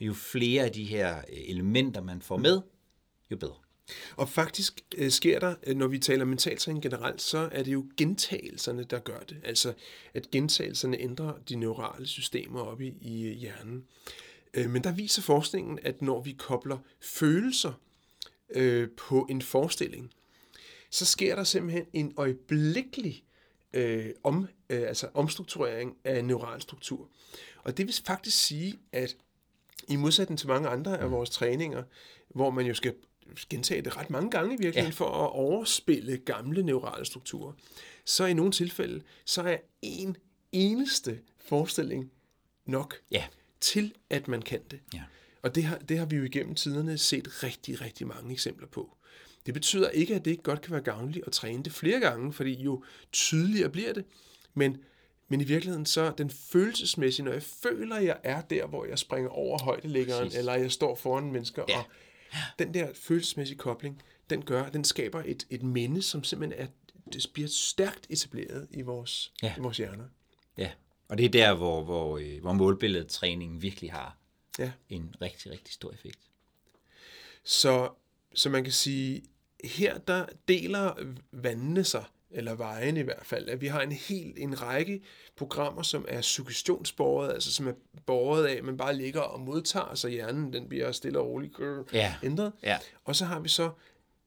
jo 0.00 0.14
flere 0.14 0.64
af 0.64 0.72
de 0.72 0.84
her 0.84 1.18
øh, 1.18 1.22
elementer, 1.28 2.00
man 2.02 2.22
får 2.22 2.36
med, 2.36 2.60
jo 3.30 3.36
bedre. 3.36 3.54
Og 4.16 4.28
faktisk 4.28 4.80
øh, 4.96 5.10
sker 5.10 5.38
der, 5.38 5.54
øh, 5.66 5.76
når 5.76 5.86
vi 5.86 5.98
taler 5.98 6.24
mentaltræning 6.24 6.82
generelt, 6.82 7.22
så 7.22 7.48
er 7.52 7.62
det 7.62 7.72
jo 7.72 7.86
gentagelserne, 7.96 8.84
der 8.84 8.98
gør 8.98 9.20
det. 9.20 9.36
Altså, 9.44 9.74
at 10.14 10.30
gentagelserne 10.30 11.00
ændrer 11.00 11.32
de 11.48 11.56
neurale 11.56 12.06
systemer 12.06 12.60
op 12.60 12.80
i, 12.80 12.94
i 13.00 13.26
øh, 13.26 13.32
hjernen. 13.32 13.84
Øh, 14.54 14.70
men 14.70 14.84
der 14.84 14.92
viser 14.92 15.22
forskningen, 15.22 15.78
at 15.82 16.02
når 16.02 16.22
vi 16.22 16.32
kobler 16.32 16.78
følelser 17.00 17.72
øh, 18.50 18.88
på 18.96 19.26
en 19.30 19.42
forestilling, 19.42 20.10
så 20.90 21.06
sker 21.06 21.36
der 21.36 21.44
simpelthen 21.44 21.86
en 21.92 22.14
øjeblikkelig 22.16 23.24
øh, 23.72 24.10
om, 24.22 24.48
øh, 24.70 24.82
altså 24.88 25.08
omstrukturering 25.14 25.96
af 26.04 26.24
neural 26.24 26.62
struktur. 26.62 27.08
Og 27.62 27.76
det 27.76 27.86
vil 27.86 27.94
faktisk 28.06 28.38
sige, 28.44 28.78
at 28.92 29.16
i 29.88 29.96
modsætning 29.96 30.38
til 30.38 30.48
mange 30.48 30.68
andre 30.68 30.98
af 30.98 31.10
vores 31.10 31.30
træninger, 31.30 31.82
hvor 32.28 32.50
man 32.50 32.66
jo 32.66 32.74
skal 32.74 32.94
gentage 33.50 33.82
det 33.82 33.96
ret 33.96 34.10
mange 34.10 34.30
gange 34.30 34.54
i 34.54 34.58
virkeligheden, 34.58 34.92
ja. 34.92 35.04
for 35.04 35.24
at 35.24 35.30
overspille 35.32 36.16
gamle 36.16 36.62
neurale 36.62 37.04
strukturer, 37.04 37.52
så 38.04 38.26
i 38.26 38.32
nogle 38.34 38.52
tilfælde, 38.52 39.02
så 39.24 39.42
er 39.42 39.56
en 39.82 40.16
eneste 40.52 41.18
forestilling 41.38 42.10
nok 42.66 42.94
Ja. 43.10 43.24
til, 43.60 43.94
at 44.10 44.28
man 44.28 44.42
kan 44.42 44.60
det. 44.70 44.80
Ja. 44.94 45.02
Og 45.42 45.54
det 45.54 45.64
har, 45.64 45.78
det 45.78 45.98
har 45.98 46.06
vi 46.06 46.16
jo 46.16 46.22
igennem 46.24 46.54
tiderne 46.54 46.98
set 46.98 47.42
rigtig, 47.42 47.80
rigtig 47.80 48.06
mange 48.06 48.32
eksempler 48.32 48.66
på. 48.66 48.96
Det 49.46 49.54
betyder 49.54 49.88
ikke, 49.90 50.14
at 50.14 50.24
det 50.24 50.30
ikke 50.30 50.42
godt 50.42 50.60
kan 50.60 50.72
være 50.72 50.82
gavnligt 50.82 51.26
at 51.26 51.32
træne 51.32 51.62
det 51.62 51.72
flere 51.72 52.00
gange, 52.00 52.32
fordi 52.32 52.62
jo 52.62 52.84
tydeligere 53.12 53.70
bliver 53.70 53.92
det, 53.92 54.04
men 54.54 54.76
Men 55.30 55.40
i 55.40 55.44
virkeligheden 55.44 55.86
så 55.86 56.12
den 56.18 56.30
følelsesmæssige, 56.30 57.24
når 57.24 57.32
jeg 57.32 57.42
føler, 57.42 57.96
at 57.96 58.04
jeg 58.04 58.16
er 58.22 58.40
der, 58.40 58.66
hvor 58.66 58.84
jeg 58.84 58.98
springer 58.98 59.30
over 59.30 59.58
højdelæggeren, 59.58 60.24
Præcis. 60.24 60.38
eller 60.38 60.54
jeg 60.54 60.72
står 60.72 60.94
foran 60.94 61.32
mennesker, 61.32 61.64
Ja. 61.68 61.78
og 61.78 61.84
den 62.58 62.74
der 62.74 62.90
følelsesmæssige 62.94 63.58
kobling, 63.58 64.02
den 64.30 64.44
gør, 64.44 64.68
den 64.68 64.84
skaber 64.84 65.22
et, 65.26 65.46
et 65.50 65.62
minde, 65.62 66.02
som 66.02 66.24
simpelthen 66.24 66.60
er, 66.62 66.66
det 67.12 67.26
bliver 67.32 67.48
stærkt 67.48 68.06
etableret 68.10 68.68
i 68.70 68.82
vores, 68.82 69.32
Ja. 69.42 69.54
i 69.58 69.60
vores 69.60 69.76
hjerner. 69.76 70.04
Ja, 70.58 70.70
og 71.08 71.18
det 71.18 71.24
er 71.26 71.30
der, 71.30 71.54
hvor, 71.54 71.84
hvor, 71.84 72.18
øh, 72.18 72.40
hvor 72.40 72.52
målbilledtræningen 72.52 73.62
virkelig 73.62 73.92
har 73.92 74.16
Ja. 74.58 74.72
en 74.88 75.14
rigtig, 75.22 75.52
rigtig 75.52 75.74
stor 75.74 75.92
effekt. 75.92 76.18
Så, 77.44 77.90
så 78.34 78.50
man 78.50 78.64
kan 78.64 78.72
sige, 78.72 79.22
her 79.64 79.98
der 79.98 80.26
deler 80.48 81.14
vandene 81.32 81.84
sig, 81.84 82.04
eller 82.30 82.54
vejen 82.54 82.96
i 82.96 83.00
hvert 83.00 83.26
fald, 83.26 83.48
at 83.48 83.60
vi 83.60 83.66
har 83.66 83.80
en 83.80 83.92
hel 83.92 84.34
en 84.36 84.62
række 84.62 85.00
programmer, 85.36 85.82
som 85.82 86.04
er 86.08 86.20
suggestionsborget, 86.20 87.32
altså 87.32 87.52
som 87.52 87.68
er 87.68 87.72
borget 88.06 88.46
af, 88.46 88.54
at 88.54 88.64
man 88.64 88.76
bare 88.76 88.96
ligger 88.96 89.20
og 89.20 89.40
modtager, 89.40 89.94
så 89.94 90.08
hjernen 90.08 90.52
den 90.52 90.68
bliver 90.68 90.92
stille 90.92 91.18
og 91.18 91.26
roligt 91.26 91.52
grrr, 91.54 91.84
Ja. 91.92 92.14
ændret. 92.22 92.52
Ja. 92.62 92.78
Og 93.04 93.16
så 93.16 93.24
har 93.24 93.40
vi 93.40 93.48
så 93.48 93.70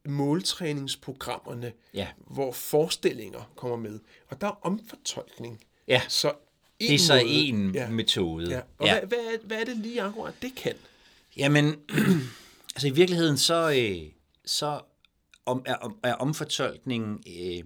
måltræningsprogrammerne, 0.06 1.72
Ja. 1.94 2.08
hvor 2.18 2.52
forestillinger 2.52 3.52
kommer 3.56 3.78
med. 3.78 4.00
Og 4.30 4.42
der 4.42 4.48
er 4.48 4.60
omfortolkning. 4.62 5.64
Ja, 5.88 6.02
Så 6.08 6.34
det 6.80 6.94
er 6.96 7.00
så 7.00 7.14
måde- 7.14 7.26
en 7.28 7.72
ja. 7.76 7.90
metode. 7.90 8.50
Ja. 8.52 8.62
Og 8.78 8.86
ja. 8.88 9.00
Hvad, 9.00 9.08
hvad, 9.08 9.18
er, 9.34 9.48
hvad 9.48 9.58
er 9.62 9.66
det 9.66 9.78
lige 9.78 10.02
akkurat, 10.02 10.34
det 10.42 10.56
kan? 10.56 10.74
Jamen, 11.38 11.66
altså 12.76 12.88
i 12.88 12.92
virkeligheden 12.92 13.38
så, 13.38 13.72
øh, 13.78 14.12
så 14.46 14.80
om, 15.46 15.64
er, 15.66 15.98
er 16.04 16.14
omfortolkning 16.14 17.24
øh, 17.28 17.64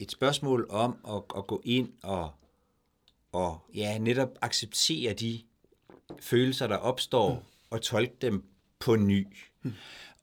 et 0.00 0.10
spørgsmål 0.10 0.66
om 0.70 0.96
at, 1.08 1.22
at 1.36 1.46
gå 1.46 1.62
ind 1.64 1.88
og, 2.02 2.30
og 3.32 3.58
ja, 3.74 3.98
netop 3.98 4.28
acceptere 4.42 5.12
de 5.12 5.40
følelser, 6.20 6.66
der 6.66 6.76
opstår, 6.76 7.34
mm. 7.34 7.40
og 7.70 7.82
tolke 7.82 8.16
dem 8.20 8.44
på 8.78 8.96
ny. 8.96 9.26
Mm. 9.62 9.72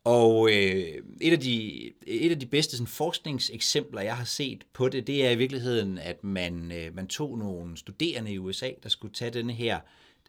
Og 0.04 0.50
øh, 0.50 1.04
et, 1.22 1.32
af 1.32 1.40
de, 1.40 1.84
et 2.08 2.32
af 2.32 2.40
de 2.40 2.46
bedste 2.46 2.78
sådan, 2.78 2.88
forskningseksempler, 2.88 4.02
jeg 4.02 4.18
har 4.18 4.26
set 4.26 4.64
på 4.74 4.90
det, 4.90 5.08
det 5.08 5.26
er 5.26 5.32
i 5.32 5.36
virkeligheden, 5.36 5.98
at 5.98 6.24
man, 6.24 6.72
øh, 6.72 6.96
man 6.96 7.08
tog 7.08 7.38
nogle 7.38 7.78
studerende 7.78 8.32
i 8.32 8.38
USA, 8.38 8.72
der 8.84 8.90
skulle 8.90 9.14
tage 9.14 9.32
denne 9.32 9.54
her 9.54 9.80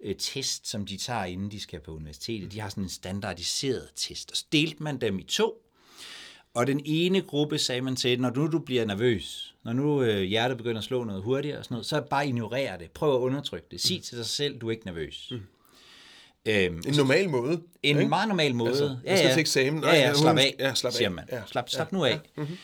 øh, 0.00 0.16
test, 0.18 0.68
som 0.68 0.86
de 0.86 0.96
tager, 0.96 1.24
inden 1.24 1.50
de 1.50 1.60
skal 1.60 1.80
på 1.80 1.94
universitetet. 1.94 2.52
De 2.52 2.60
har 2.60 2.68
sådan 2.68 2.84
en 2.84 2.88
standardiseret 2.88 3.88
test, 3.94 4.30
og 4.30 4.36
så 4.36 4.46
delte 4.52 4.82
man 4.82 5.00
dem 5.00 5.18
i 5.18 5.22
to. 5.22 5.62
Og 6.58 6.66
den 6.66 6.80
ene 6.84 7.20
gruppe 7.20 7.58
sagde 7.58 7.80
man 7.80 7.96
til, 7.96 8.20
når 8.20 8.30
nu 8.36 8.46
du 8.46 8.58
bliver 8.58 8.84
nervøs, 8.84 9.54
når 9.64 9.72
nu 9.72 10.02
øh, 10.02 10.22
hjertet 10.22 10.56
begynder 10.56 10.78
at 10.78 10.84
slå 10.84 11.04
noget 11.04 11.22
hurtigere 11.22 11.58
og 11.58 11.64
sådan 11.64 11.74
noget, 11.74 11.86
så 11.86 12.00
bare 12.00 12.26
ignorer 12.26 12.76
det. 12.76 12.90
Prøv 12.90 13.14
at 13.14 13.18
undertrykke 13.20 13.66
det. 13.70 13.80
Sig 13.80 14.02
til 14.02 14.18
dig 14.18 14.26
selv, 14.26 14.58
du 14.58 14.66
er 14.66 14.70
ikke 14.70 14.86
nervøs. 14.86 15.28
Mm. 15.30 15.40
Øhm, 16.46 16.82
En 16.86 16.94
normal 16.96 17.28
måde. 17.30 17.60
en 17.82 17.96
ikke? 17.98 18.08
meget 18.08 18.28
normal 18.28 18.54
måde. 18.54 18.70
Altså, 18.70 18.98
jeg 19.04 19.18
skal 19.18 19.30
til 19.32 19.40
eksamen. 19.40 19.82
Ja, 19.84 19.88
Nej, 19.88 19.96
ja, 19.98 20.08
ja, 20.08 20.14
slap 20.14 20.38
af, 20.38 20.54
ja, 20.58 20.74
slap 20.74 20.90
af. 20.90 20.94
siger 20.96 21.08
man. 21.08 21.24
Ja. 21.32 21.40
Slap, 21.46 21.68
slap 21.70 21.88
Ja, 21.92 21.96
nu 21.96 22.04
af. 22.04 22.10
ja, 22.38 22.42
mhm. 22.42 22.56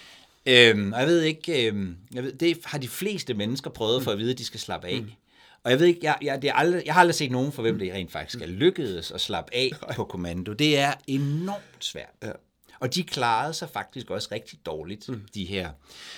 Øhm, 0.46 0.92
og 0.92 0.98
jeg 1.00 1.09
ved 1.09 1.22
ikke, 1.22 1.66
øhm, 1.68 1.96
jeg 2.14 2.22
ved, 2.24 2.33
det 2.33 2.59
har 2.64 2.78
de 2.78 2.88
fleste 2.88 3.35
mennesker 3.35 3.70
prøvet 3.70 4.02
for 4.02 4.11
at 4.11 4.18
vide, 4.18 4.30
at 4.33 4.38
de 4.38 4.44
skal 4.44 4.61
slappe 4.61 4.87
af. 4.88 5.02
Og 5.62 5.70
jeg 5.70 5.78
ved 5.80 5.87
ikke, 5.87 6.00
jeg, 6.02 6.16
jeg, 6.22 6.42
det 6.42 6.50
er 6.50 6.54
aldrig, 6.54 6.83
jeg 6.87 6.94
har 6.94 7.00
aldrig 7.00 7.14
set 7.14 7.30
nogen, 7.30 7.52
for 7.52 7.62
hvem 7.62 7.78
det 7.78 7.92
rent 7.92 8.12
faktisk 8.12 8.42
er 8.42 8.46
lykkedes 8.46 9.11
at 9.11 9.20
slappe 9.20 9.54
af 9.54 9.70
på 9.96 10.04
kommando. 10.04 10.52
Det 10.52 10.78
er 10.78 10.92
enormt 11.07 11.62
svært. 11.80 12.11
Ja. 12.22 12.30
Og 12.85 12.94
de 12.94 13.05
klarede 13.05 13.55
sig 13.55 13.70
faktisk 13.70 14.11
også 14.11 14.29
rigtig 14.33 14.59
dårligt, 14.66 15.09
mm. 15.09 15.27
de 15.35 15.44
her. 15.44 15.73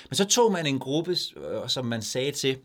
Men 0.09 0.17
så 0.17 0.25
tog 0.25 0.53
man 0.53 0.67
en 0.67 0.79
gruppe, 0.79 1.17
øh, 1.37 1.69
som 1.69 1.87
man 1.87 2.03
sagde 2.03 2.33
til, 2.33 2.59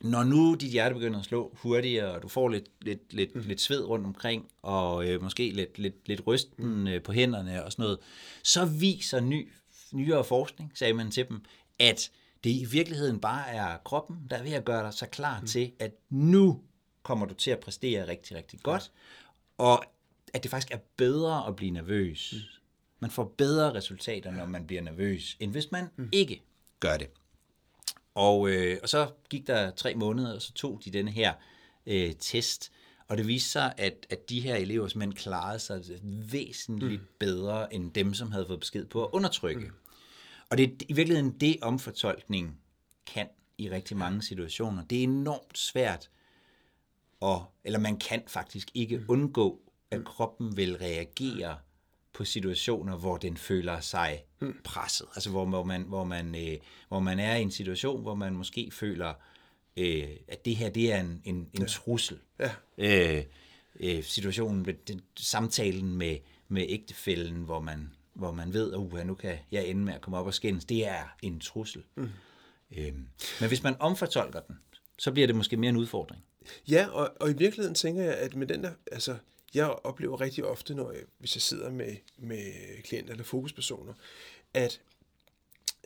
når 0.00 0.24
nu 0.24 0.54
dit 0.54 0.70
hjerte 0.70 0.94
begynder 0.94 1.18
at 1.18 1.24
slå 1.24 1.56
hurtigere, 1.62 2.14
og 2.14 2.22
du 2.22 2.28
får 2.28 2.48
lidt, 2.48 2.68
lidt, 2.80 3.12
lidt, 3.12 3.34
mm. 3.34 3.42
lidt 3.46 3.60
sved 3.60 3.84
rundt 3.84 4.06
omkring, 4.06 4.48
og 4.62 5.08
øh, 5.08 5.22
måske 5.22 5.50
lidt, 5.50 5.78
lidt, 5.78 6.08
lidt 6.08 6.26
rysten 6.26 6.88
øh, 6.88 7.02
på 7.02 7.12
hænderne 7.12 7.64
og 7.64 7.72
sådan 7.72 7.82
noget, 7.82 7.98
så 8.42 8.64
viser 8.64 9.20
ny, 9.20 9.52
nyere 9.92 10.24
forskning, 10.24 10.72
sagde 10.74 10.94
man 10.94 11.10
til 11.10 11.28
dem, 11.28 11.44
at 11.78 12.10
det 12.44 12.50
i 12.50 12.64
virkeligheden 12.64 13.20
bare 13.20 13.48
er 13.50 13.76
kroppen, 13.84 14.16
der 14.30 14.36
er 14.36 14.42
ved 14.42 14.52
at 14.52 14.64
gøre 14.64 14.84
dig 14.84 14.94
så 14.94 15.06
klar 15.06 15.40
mm. 15.40 15.46
til, 15.46 15.72
at 15.78 15.92
nu 16.10 16.60
kommer 17.02 17.26
du 17.26 17.34
til 17.34 17.50
at 17.50 17.60
præstere 17.60 18.08
rigtig, 18.08 18.36
rigtig 18.36 18.60
godt, 18.62 18.90
og 19.58 19.84
at 20.34 20.42
det 20.42 20.50
faktisk 20.50 20.72
er 20.72 20.78
bedre 20.96 21.46
at 21.46 21.56
blive 21.56 21.70
nervøs. 21.70 22.32
Mm. 22.32 22.57
Man 23.00 23.10
får 23.10 23.34
bedre 23.36 23.74
resultater, 23.74 24.30
når 24.30 24.46
man 24.46 24.66
bliver 24.66 24.82
nervøs, 24.82 25.36
end 25.40 25.52
hvis 25.52 25.72
man 25.72 25.88
mm. 25.96 26.08
ikke 26.12 26.42
gør 26.80 26.96
det. 26.96 27.10
Og, 28.14 28.50
øh, 28.50 28.78
og 28.82 28.88
så 28.88 29.10
gik 29.30 29.46
der 29.46 29.70
tre 29.70 29.94
måneder, 29.94 30.34
og 30.34 30.42
så 30.42 30.52
tog 30.52 30.80
de 30.84 30.90
denne 30.90 31.10
her 31.10 31.34
øh, 31.86 32.12
test, 32.20 32.72
og 33.08 33.16
det 33.16 33.26
viste 33.26 33.50
sig, 33.50 33.74
at, 33.78 34.06
at 34.10 34.30
de 34.30 34.40
her 34.40 34.56
elever 34.56 34.88
simpelthen 34.88 35.16
klarede 35.16 35.58
sig 35.58 35.82
væsentligt 36.32 37.00
mm. 37.00 37.08
bedre, 37.18 37.74
end 37.74 37.92
dem, 37.92 38.14
som 38.14 38.32
havde 38.32 38.46
fået 38.46 38.60
besked 38.60 38.84
på 38.86 39.04
at 39.04 39.10
undertrykke. 39.12 39.60
Mm. 39.60 39.72
Og 40.50 40.58
det 40.58 40.64
er 40.64 40.86
i 40.88 40.92
virkeligheden 40.92 41.40
det, 41.40 41.56
omfortolkning 41.62 42.60
kan 43.06 43.28
i 43.58 43.70
rigtig 43.70 43.96
mange 43.96 44.22
situationer. 44.22 44.84
Det 44.84 44.98
er 44.98 45.02
enormt 45.02 45.58
svært, 45.58 46.10
og, 47.20 47.44
eller 47.64 47.78
man 47.78 47.98
kan 47.98 48.22
faktisk 48.26 48.70
ikke 48.74 49.04
undgå, 49.08 49.60
at 49.90 50.04
kroppen 50.04 50.56
vil 50.56 50.76
reagere 50.76 51.58
på 52.12 52.24
situationer, 52.24 52.96
hvor 52.96 53.16
den 53.16 53.36
føler 53.36 53.80
sig 53.80 54.24
presset. 54.64 55.06
Altså 55.14 55.30
hvor, 55.30 55.44
hvor, 55.44 55.64
man, 55.64 55.82
hvor, 55.82 56.04
man, 56.04 56.34
øh, 56.34 56.58
hvor 56.88 57.00
man 57.00 57.18
er 57.18 57.36
i 57.36 57.42
en 57.42 57.50
situation, 57.50 58.02
hvor 58.02 58.14
man 58.14 58.32
måske 58.32 58.70
føler, 58.72 59.14
øh, 59.76 60.08
at 60.28 60.44
det 60.44 60.56
her 60.56 60.70
det 60.70 60.92
er 60.92 61.00
en, 61.00 61.22
en, 61.24 61.50
en 61.54 61.66
trussel. 61.66 62.18
Ja. 62.38 62.50
Øh, 62.78 63.24
øh, 63.80 64.04
situationen, 64.04 64.62
med 64.62 64.74
den, 64.74 65.00
samtalen 65.16 65.94
med, 65.94 66.16
med 66.48 66.66
ægtefælden, 66.68 67.36
hvor 67.36 67.60
man, 67.60 67.92
hvor 68.14 68.32
man 68.32 68.52
ved, 68.52 68.72
at 68.72 68.78
uh, 68.78 69.06
nu 69.06 69.14
kan 69.14 69.38
jeg 69.50 69.66
ende 69.66 69.84
med 69.84 69.94
at 69.94 70.00
komme 70.00 70.18
op 70.18 70.26
og 70.26 70.34
skændes, 70.34 70.64
det 70.64 70.86
er 70.86 71.16
en 71.22 71.40
trussel. 71.40 71.82
Mm. 71.96 72.10
Øh, 72.76 72.94
men 73.40 73.48
hvis 73.48 73.62
man 73.62 73.76
omfortolker 73.80 74.40
den, 74.40 74.58
så 74.98 75.12
bliver 75.12 75.26
det 75.26 75.36
måske 75.36 75.56
mere 75.56 75.68
en 75.68 75.76
udfordring. 75.76 76.24
Ja, 76.68 76.86
og, 76.86 77.10
og 77.20 77.30
i 77.30 77.34
virkeligheden 77.36 77.74
tænker 77.74 78.02
jeg, 78.02 78.14
at 78.14 78.34
med 78.34 78.46
den 78.46 78.62
der, 78.64 78.70
altså, 78.92 79.16
jeg 79.54 79.66
oplever 79.66 80.20
rigtig 80.20 80.44
ofte, 80.44 80.74
når 80.74 80.92
jeg, 80.92 81.00
hvis 81.18 81.36
jeg 81.36 81.42
sidder 81.42 81.70
med, 81.70 81.96
med 82.18 82.42
klienter 82.82 83.12
eller 83.12 83.24
fokuspersoner, 83.24 83.92
at, 84.54 84.80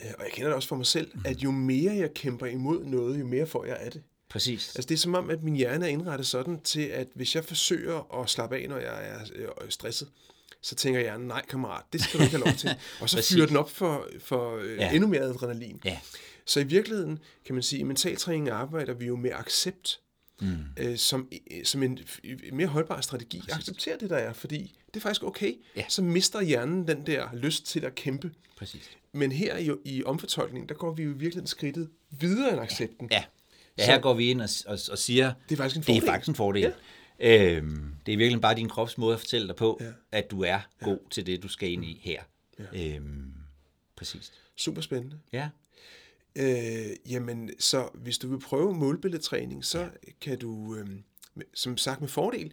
øh, 0.04 0.10
og 0.18 0.24
jeg 0.24 0.32
kender 0.32 0.48
det 0.48 0.56
også 0.56 0.68
for 0.68 0.76
mig 0.76 0.86
selv, 0.86 1.10
mm. 1.14 1.22
at 1.24 1.38
jo 1.38 1.50
mere 1.50 1.92
jeg 1.94 2.14
kæmper 2.14 2.46
imod 2.46 2.84
noget, 2.84 3.20
jo 3.20 3.26
mere 3.26 3.46
får 3.46 3.64
jeg 3.64 3.76
af 3.76 3.90
det. 3.92 4.02
Præcis. 4.28 4.76
Altså 4.76 4.88
det 4.88 4.94
er 4.94 4.98
som 4.98 5.14
om, 5.14 5.30
at 5.30 5.42
min 5.42 5.56
hjerne 5.56 5.84
er 5.84 5.90
indrettet 5.90 6.26
sådan 6.26 6.60
til, 6.60 6.80
at 6.80 7.08
hvis 7.14 7.34
jeg 7.34 7.44
forsøger 7.44 8.20
at 8.22 8.30
slappe 8.30 8.56
af, 8.56 8.68
når 8.68 8.78
jeg 8.78 9.08
er 9.08 9.20
øh, 9.34 9.48
stresset, 9.68 10.08
så 10.60 10.74
tænker 10.74 11.00
hjernen, 11.00 11.28
nej 11.28 11.42
kammerat, 11.48 11.82
det 11.92 12.00
skal 12.00 12.18
du 12.18 12.24
ikke 12.24 12.36
have 12.36 12.44
lov 12.46 12.54
til. 12.54 12.70
Og 13.00 13.10
så 13.10 13.22
fyrer 13.34 13.46
den 13.46 13.56
op 13.56 13.70
for, 13.70 14.08
for 14.18 14.56
øh, 14.56 14.76
Ja. 14.78 14.92
endnu 14.92 15.08
mere 15.08 15.20
adrenalin. 15.20 15.80
Ja. 15.84 16.00
Så 16.44 16.60
i 16.60 16.64
virkeligheden, 16.64 17.18
kan 17.46 17.54
man 17.54 17.62
sige, 17.62 17.80
i 17.80 17.82
mentaltræning 17.82 18.48
arbejder 18.48 18.94
vi 18.94 19.06
jo 19.06 19.16
med 19.16 19.30
accept, 19.32 20.00
mm. 20.42 20.56
øh, 20.76 20.96
som, 20.98 21.28
øh, 21.50 21.64
som 21.64 21.82
en, 21.82 21.98
mere 22.52 22.66
holdbar 22.66 23.00
strategi. 23.00 23.38
Præcis. 23.50 23.68
Accepter 23.68 23.98
det, 23.98 24.10
der 24.10 24.16
er, 24.16 24.32
fordi 24.32 24.74
det 24.86 24.96
er 24.96 25.00
faktisk 25.00 25.22
okay. 25.22 25.54
Ja. 25.76 25.84
Så 25.88 26.02
mister 26.02 26.42
hjernen 26.42 26.88
den 26.88 27.06
der 27.06 27.28
lyst 27.34 27.66
til 27.66 27.84
at 27.84 27.94
kæmpe. 27.94 28.30
Præcis. 28.58 28.90
Men 29.12 29.32
her 29.32 29.56
i, 29.56 29.70
i 29.84 30.04
omfortolkningen, 30.04 30.68
der 30.68 30.74
går 30.74 30.92
vi 30.94 31.02
jo 31.02 31.08
i 31.10 31.12
virkeligheden 31.12 31.46
skridtet 31.46 31.88
videre 32.10 32.52
end 32.52 32.60
accepten. 32.60 33.08
Ja. 33.10 33.24
Ja, 33.78 33.84
Så- 33.84 33.90
her 33.90 34.00
går 34.00 34.14
vi 34.14 34.30
ind 34.30 34.40
og, 34.40 34.48
og, 34.66 34.78
og 34.90 34.98
siger, 34.98 35.32
Det 35.48 35.52
er 35.54 35.56
faktisk 35.56 35.76
en 35.76 35.82
det 35.82 35.88
er 35.88 35.94
fordel. 36.00 36.06
faktisk 36.08 36.28
en 36.28 36.34
fordel. 36.34 36.72
Ja. 37.20 37.56
Øhm, 37.56 37.94
det 38.06 38.12
er 38.14 38.16
virkelig 38.18 38.40
bare 38.40 38.54
din 38.56 38.68
krops 38.68 38.98
måde 38.98 39.14
at 39.14 39.20
fortælle 39.20 39.48
dig 39.48 39.56
på, 39.56 39.78
Ja. 39.80 39.86
ja. 39.86 39.92
at 40.12 40.30
du 40.30 40.42
er 40.42 40.60
god 40.80 40.98
til 41.10 41.26
det, 41.26 41.42
du 41.42 41.48
skal 41.48 41.70
ind 41.72 41.84
i 41.84 42.00
her. 42.04 42.22
Ja. 42.74 42.94
Øhm, 42.96 43.32
præcis. 43.96 44.32
Super 44.56 44.80
spændende. 44.80 45.18
Ja. 45.32 45.48
Øh, 46.36 46.96
jamen, 47.10 47.50
så 47.58 47.88
hvis 47.94 48.18
du 48.18 48.28
vil 48.28 48.38
prøve 48.40 48.74
målbilledtræning, 48.74 49.64
så 49.64 49.78
ja. 49.80 49.88
kan 50.20 50.38
du, 50.38 50.76
øh, 50.76 50.86
som 51.54 51.76
sagt 51.76 52.00
med 52.00 52.08
fordel, 52.08 52.52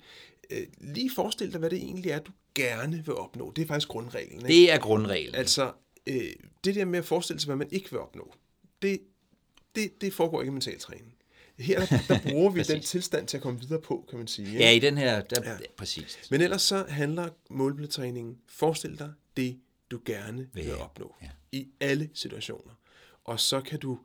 øh, 0.49 0.67
lige 0.77 1.11
forestille 1.15 1.51
dig, 1.51 1.59
hvad 1.59 1.69
det 1.69 1.77
egentlig 1.77 2.11
er, 2.11 2.19
du 2.19 2.31
gerne 2.55 3.05
vil 3.05 3.15
opnå. 3.15 3.51
Det 3.55 3.61
er 3.61 3.65
faktisk 3.67 3.87
grundreglen. 3.87 4.37
Ikke? 4.37 4.47
Det 4.47 4.71
er 4.71 4.79
grundreglen. 4.79 5.35
Altså, 5.35 5.71
øh, 6.07 6.23
det 6.63 6.75
der 6.75 6.85
med 6.85 6.99
at 6.99 7.05
forestille 7.05 7.39
sig, 7.39 7.47
hvad 7.47 7.55
man 7.55 7.67
ikke 7.71 7.91
vil 7.91 7.99
opnå, 7.99 8.33
det, 8.81 8.99
det, 9.75 10.01
det 10.01 10.13
foregår 10.13 10.41
ikke 10.41 10.49
i 10.49 10.53
mentaltræning. 10.53 11.15
Her 11.59 11.85
der, 11.85 11.97
der 12.07 12.19
bruger 12.31 12.51
vi 12.51 12.63
den 12.63 12.81
tilstand 12.81 13.27
til 13.27 13.37
at 13.37 13.43
komme 13.43 13.59
videre 13.59 13.81
på, 13.81 14.05
kan 14.09 14.17
man 14.17 14.27
sige. 14.27 14.47
ikke? 14.47 14.59
Ja, 14.59 14.71
i 14.71 14.79
den 14.79 14.97
her, 14.97 15.21
der, 15.21 15.41
Ja. 15.43 15.51
ja. 15.51 15.57
præcis. 15.77 16.19
Men 16.31 16.41
ellers 16.41 16.61
så 16.61 16.85
handler 16.89 17.29
målbilledtræningen, 17.49 18.37
forestil 18.47 18.99
dig 18.99 19.11
det, 19.37 19.59
du 19.91 19.99
gerne 20.05 20.47
vil 20.53 20.65
Vil 20.65 20.75
opnå. 20.75 21.15
ja. 21.21 21.27
I 21.51 21.67
alle 21.79 22.09
situationer. 22.13 22.73
Og 23.23 23.39
så 23.39 23.61
kan 23.61 23.79
du 23.79 23.99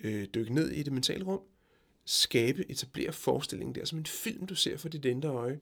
øh, 0.00 0.28
dykke 0.34 0.54
ned 0.54 0.70
i 0.70 0.82
det 0.82 0.92
mentale 0.92 1.24
rum, 1.24 1.40
skabe, 2.04 2.70
etablere 2.70 3.12
forestillingen 3.12 3.74
der 3.74 3.84
som 3.84 3.98
en 3.98 4.06
film, 4.06 4.46
du 4.46 4.54
ser 4.54 4.76
for 4.76 4.88
dit 4.88 5.04
indre 5.04 5.28
øje, 5.28 5.60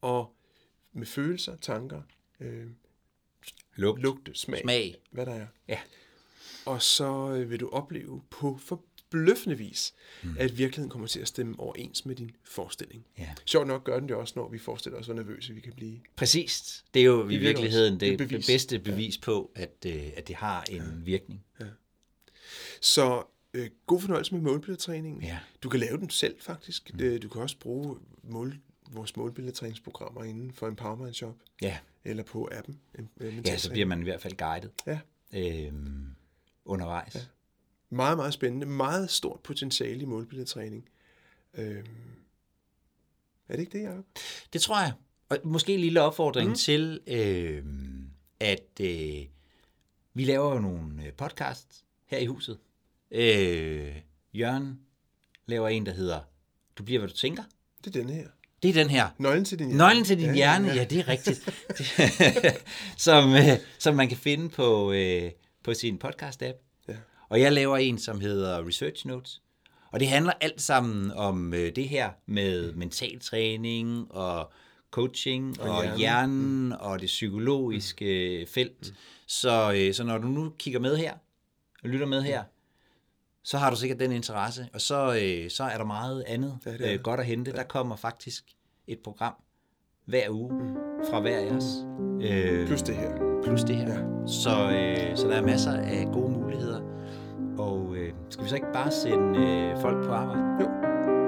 og 0.00 0.34
med 0.92 1.06
følelser, 1.06 1.56
tanker, 1.56 2.02
øh, 2.40 2.66
Lugt, 3.76 4.02
lugte, 4.02 4.34
smag, 4.34 4.60
smag. 4.62 4.94
hvad 5.10 5.26
der 5.26 5.32
er. 5.32 5.46
Ja. 5.68 5.78
Og 6.66 6.82
så 6.82 7.34
øh, 7.34 7.50
vil 7.50 7.60
du 7.60 7.68
opleve 7.68 8.22
på 8.30 8.58
for 8.58 8.84
forbløffende 9.12 9.58
vis, 9.58 9.94
mm. 10.22 10.36
at 10.38 10.58
virkeligheden 10.58 10.90
kommer 10.90 11.08
til 11.08 11.20
at 11.20 11.28
stemme 11.28 11.60
overens 11.60 12.06
med 12.06 12.14
din 12.14 12.30
forestilling. 12.44 13.06
Ja. 13.18 13.28
Sjovt 13.46 13.66
nok 13.66 13.84
gør 13.84 13.98
den 14.00 14.08
det 14.08 14.16
også, 14.16 14.32
når 14.36 14.48
vi 14.48 14.58
forestiller 14.58 14.98
os, 14.98 15.06
hvor 15.06 15.14
nervøse 15.14 15.54
vi 15.54 15.60
kan 15.60 15.72
blive. 15.72 16.00
Præcis. 16.16 16.84
Det 16.94 17.00
er 17.02 17.06
jo 17.06 17.28
i 17.28 17.36
virkeligheden. 17.36 18.00
Det 18.00 18.18
det, 18.18 18.28
bevis. 18.28 18.46
bedste 18.46 18.78
bevis 18.78 19.18
på, 19.18 19.50
at, 19.54 19.74
øh, 19.86 20.10
at 20.16 20.28
det 20.28 20.36
har 20.36 20.64
en 20.70 21.02
virkning. 21.04 21.44
Så 22.80 23.24
øh, 23.54 23.70
god 23.86 24.00
fornøjelse 24.00 24.34
med 24.34 24.42
målbilledtræningen. 24.42 25.22
Ja. 25.22 25.38
Du 25.62 25.68
kan 25.68 25.80
lave 25.80 25.96
den 25.98 26.10
selv 26.10 26.36
faktisk. 26.40 26.90
Mm. 26.94 27.20
Du 27.20 27.28
kan 27.28 27.42
også 27.42 27.56
bruge 27.58 27.96
mål, 28.22 28.58
vores 28.90 29.16
målbilledtræningsprogrammer 29.16 30.24
inden 30.24 30.52
for 30.52 30.68
Empowerment 30.68 31.16
Shop, 31.16 31.36
Ja, 31.62 31.78
eller 32.04 32.22
på 32.22 32.48
appen. 32.52 32.80
øh, 33.20 33.46
ja 33.46 33.56
så 33.56 33.70
bliver 33.70 33.86
man 33.86 34.00
i 34.00 34.04
hvert 34.04 34.20
fald 34.22 34.36
guidet 34.36 34.70
Ja, 34.86 34.98
øhm, 35.34 36.06
undervejs. 36.64 37.14
Ja. 37.14 37.20
meget, 37.90 38.16
meget 38.16 38.34
spændende. 38.34 38.66
Meget 38.66 39.10
stort 39.10 39.40
potentiale 39.40 40.02
i 40.02 40.04
målbilledtræning. 40.04 40.88
Øhm, 41.54 41.86
er 43.48 43.56
det 43.56 43.60
ikke 43.60 43.78
det, 43.78 43.84
Jacob? 43.84 44.04
Det 44.52 44.60
tror 44.62 44.80
jeg. 44.80 44.92
Og 45.28 45.38
måske 45.44 45.74
en 45.74 45.80
lille 45.80 46.00
opfordring 46.00 46.48
mm. 46.48 46.54
til, 46.54 47.00
øh, 47.06 47.64
at 48.40 48.80
øh, 48.80 49.26
vi 50.14 50.24
laver 50.24 50.52
jo 50.54 50.58
nogle 50.60 51.06
øh, 51.06 51.12
podcasts 51.12 51.84
her 52.12 52.18
i 52.18 52.26
huset. 52.26 52.58
Øh, 53.10 53.96
Jørgen 54.34 54.78
laver 55.46 55.68
en, 55.68 55.86
der 55.86 55.92
hedder 55.92 56.20
Du 56.78 56.82
bliver, 56.82 56.98
hvad 56.98 57.08
du 57.08 57.14
tænker. 57.14 57.42
Det 57.84 57.96
er 57.96 58.00
den 58.00 58.10
her. 58.10 58.26
Det 58.62 58.68
er 58.68 58.72
den 58.72 58.90
her. 58.90 59.08
Nøglen 59.18 59.44
til 59.44 59.58
din 59.58 59.66
hjerne. 59.66 59.78
Nøglen 59.78 60.04
til 60.04 60.18
din 60.18 60.34
hjerne, 60.34 60.68
ja, 60.68 60.84
det 60.84 60.98
er 60.98 61.08
rigtigt. 61.08 61.48
Som, 63.06 63.34
øh, 63.34 63.58
som 63.78 63.94
man 63.94 64.08
kan 64.08 64.16
finde 64.16 64.48
på, 64.48 64.92
øh, 64.92 65.30
på 65.64 65.74
sin 65.74 66.00
podcast-app. 66.04 66.84
Ja. 66.88 66.94
Og 67.28 67.40
jeg 67.40 67.52
laver 67.52 67.76
en, 67.76 67.98
som 67.98 68.20
hedder 68.20 68.66
Research 68.66 69.06
Notes. 69.06 69.42
Og 69.92 70.00
det 70.00 70.08
handler 70.08 70.32
alt 70.40 70.60
sammen 70.60 71.10
om 71.10 71.54
øh, 71.54 71.76
det 71.76 71.88
her 71.88 72.10
med 72.26 72.72
mental 72.72 73.20
træning 73.20 74.12
og 74.12 74.52
coaching 74.90 75.60
og, 75.60 75.70
og 75.70 75.82
hjernen. 75.82 75.98
hjernen, 75.98 76.38
hjernen 76.38 76.72
og 76.72 77.00
det 77.00 77.06
psykologiske 77.06 78.38
mm. 78.40 78.52
felt. 78.52 78.90
Mm. 78.90 78.96
Så, 79.26 79.72
øh, 79.76 79.94
så 79.94 80.04
når 80.04 80.18
du 80.18 80.28
nu 80.28 80.52
kigger 80.58 80.80
med 80.80 80.96
her 80.96 81.14
og 81.82 81.88
lytter 81.88 82.06
med 82.06 82.22
her, 82.22 82.42
så 83.44 83.58
har 83.58 83.70
du 83.70 83.76
sikkert 83.76 84.00
den 84.00 84.12
interesse. 84.12 84.68
Og 84.74 84.80
så, 84.80 85.18
øh, 85.22 85.50
så 85.50 85.64
er 85.64 85.76
der 85.78 85.84
meget 85.84 86.24
andet 86.26 86.58
Ja, 86.66 86.70
ja, 86.70 86.76
det 86.76 86.88
er 86.88 86.94
øh, 86.94 87.00
godt 87.00 87.20
at 87.20 87.26
hente. 87.26 87.52
Der 87.52 87.62
kommer 87.62 87.96
faktisk 87.96 88.44
et 88.86 88.98
program 89.04 89.34
hver 90.04 90.30
uge 90.30 90.50
fra 91.10 91.20
hver 91.20 91.38
af 91.38 91.50
os. 91.50 91.64
Øh, 92.22 92.66
Plus 92.66 92.82
det 92.82 92.94
her. 92.96 93.10
plus 93.44 93.64
det 93.64 93.76
her. 93.76 93.88
Ja. 93.88 94.26
Så, 94.26 94.50
øh, 94.50 95.16
så 95.16 95.28
der 95.28 95.34
er 95.36 95.42
masser 95.42 95.72
af 95.72 96.08
gode 96.12 96.30
muligheder. 96.30 96.80
Og 97.58 97.94
øh, 97.96 98.12
skal 98.30 98.44
vi 98.44 98.48
så 98.48 98.54
ikke 98.54 98.72
bare 98.72 98.90
sende 98.90 99.38
øh, 99.38 99.80
folk 99.80 100.06
på 100.06 100.12
arbejde? 100.12 100.42
Jo, 100.60 100.68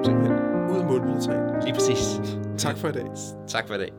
simpelthen. 0.04 0.38
Ud 0.70 0.78
af 0.78 0.84
målbilledtræning. 0.84 1.64
Lige 1.64 1.74
præcis. 1.74 2.20
Tak 2.58 2.76
for 2.78 2.88
i 2.88 2.92
dag. 2.92 3.06
Tak 3.48 3.68
for 3.68 3.74
i 3.74 3.78
dag. 3.78 3.92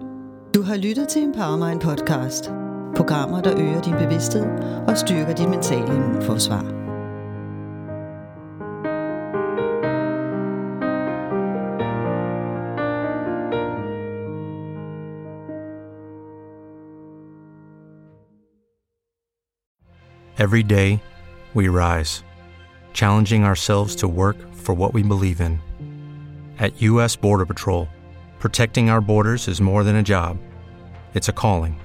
Du 0.55 0.61
har 0.61 0.77
lyttet 0.77 1.07
til 1.07 1.23
Empowermind 1.23 1.81
podcast. 1.81 2.64
Programmer, 2.95 3.41
der 3.41 3.53
øger 3.57 3.81
din 3.81 3.93
bevidsthed 3.93 4.45
og 4.87 4.97
styrker 4.97 5.33
dit 5.33 5.49
mentale 5.49 5.95
immunforsvar. 5.95 6.85
Every 20.37 20.63
day, 20.63 20.99
we 21.53 21.69
rise, 21.69 22.23
challenging 22.93 23.45
ourselves 23.45 23.95
to 23.95 24.07
work 24.07 24.35
for 24.53 24.73
what 24.73 24.93
we 24.93 25.01
believe 25.01 25.41
in. 25.41 25.59
At 26.59 26.81
U.S. 26.81 27.15
Border 27.15 27.45
Patrol, 27.45 27.87
protecting 28.39 28.89
our 28.89 29.01
borders 29.01 29.47
is 29.47 29.61
more 29.61 29.83
than 29.83 29.95
a 29.95 30.03
job, 30.03 30.37
it's 31.13 31.29
a 31.29 31.33
calling. 31.33 31.84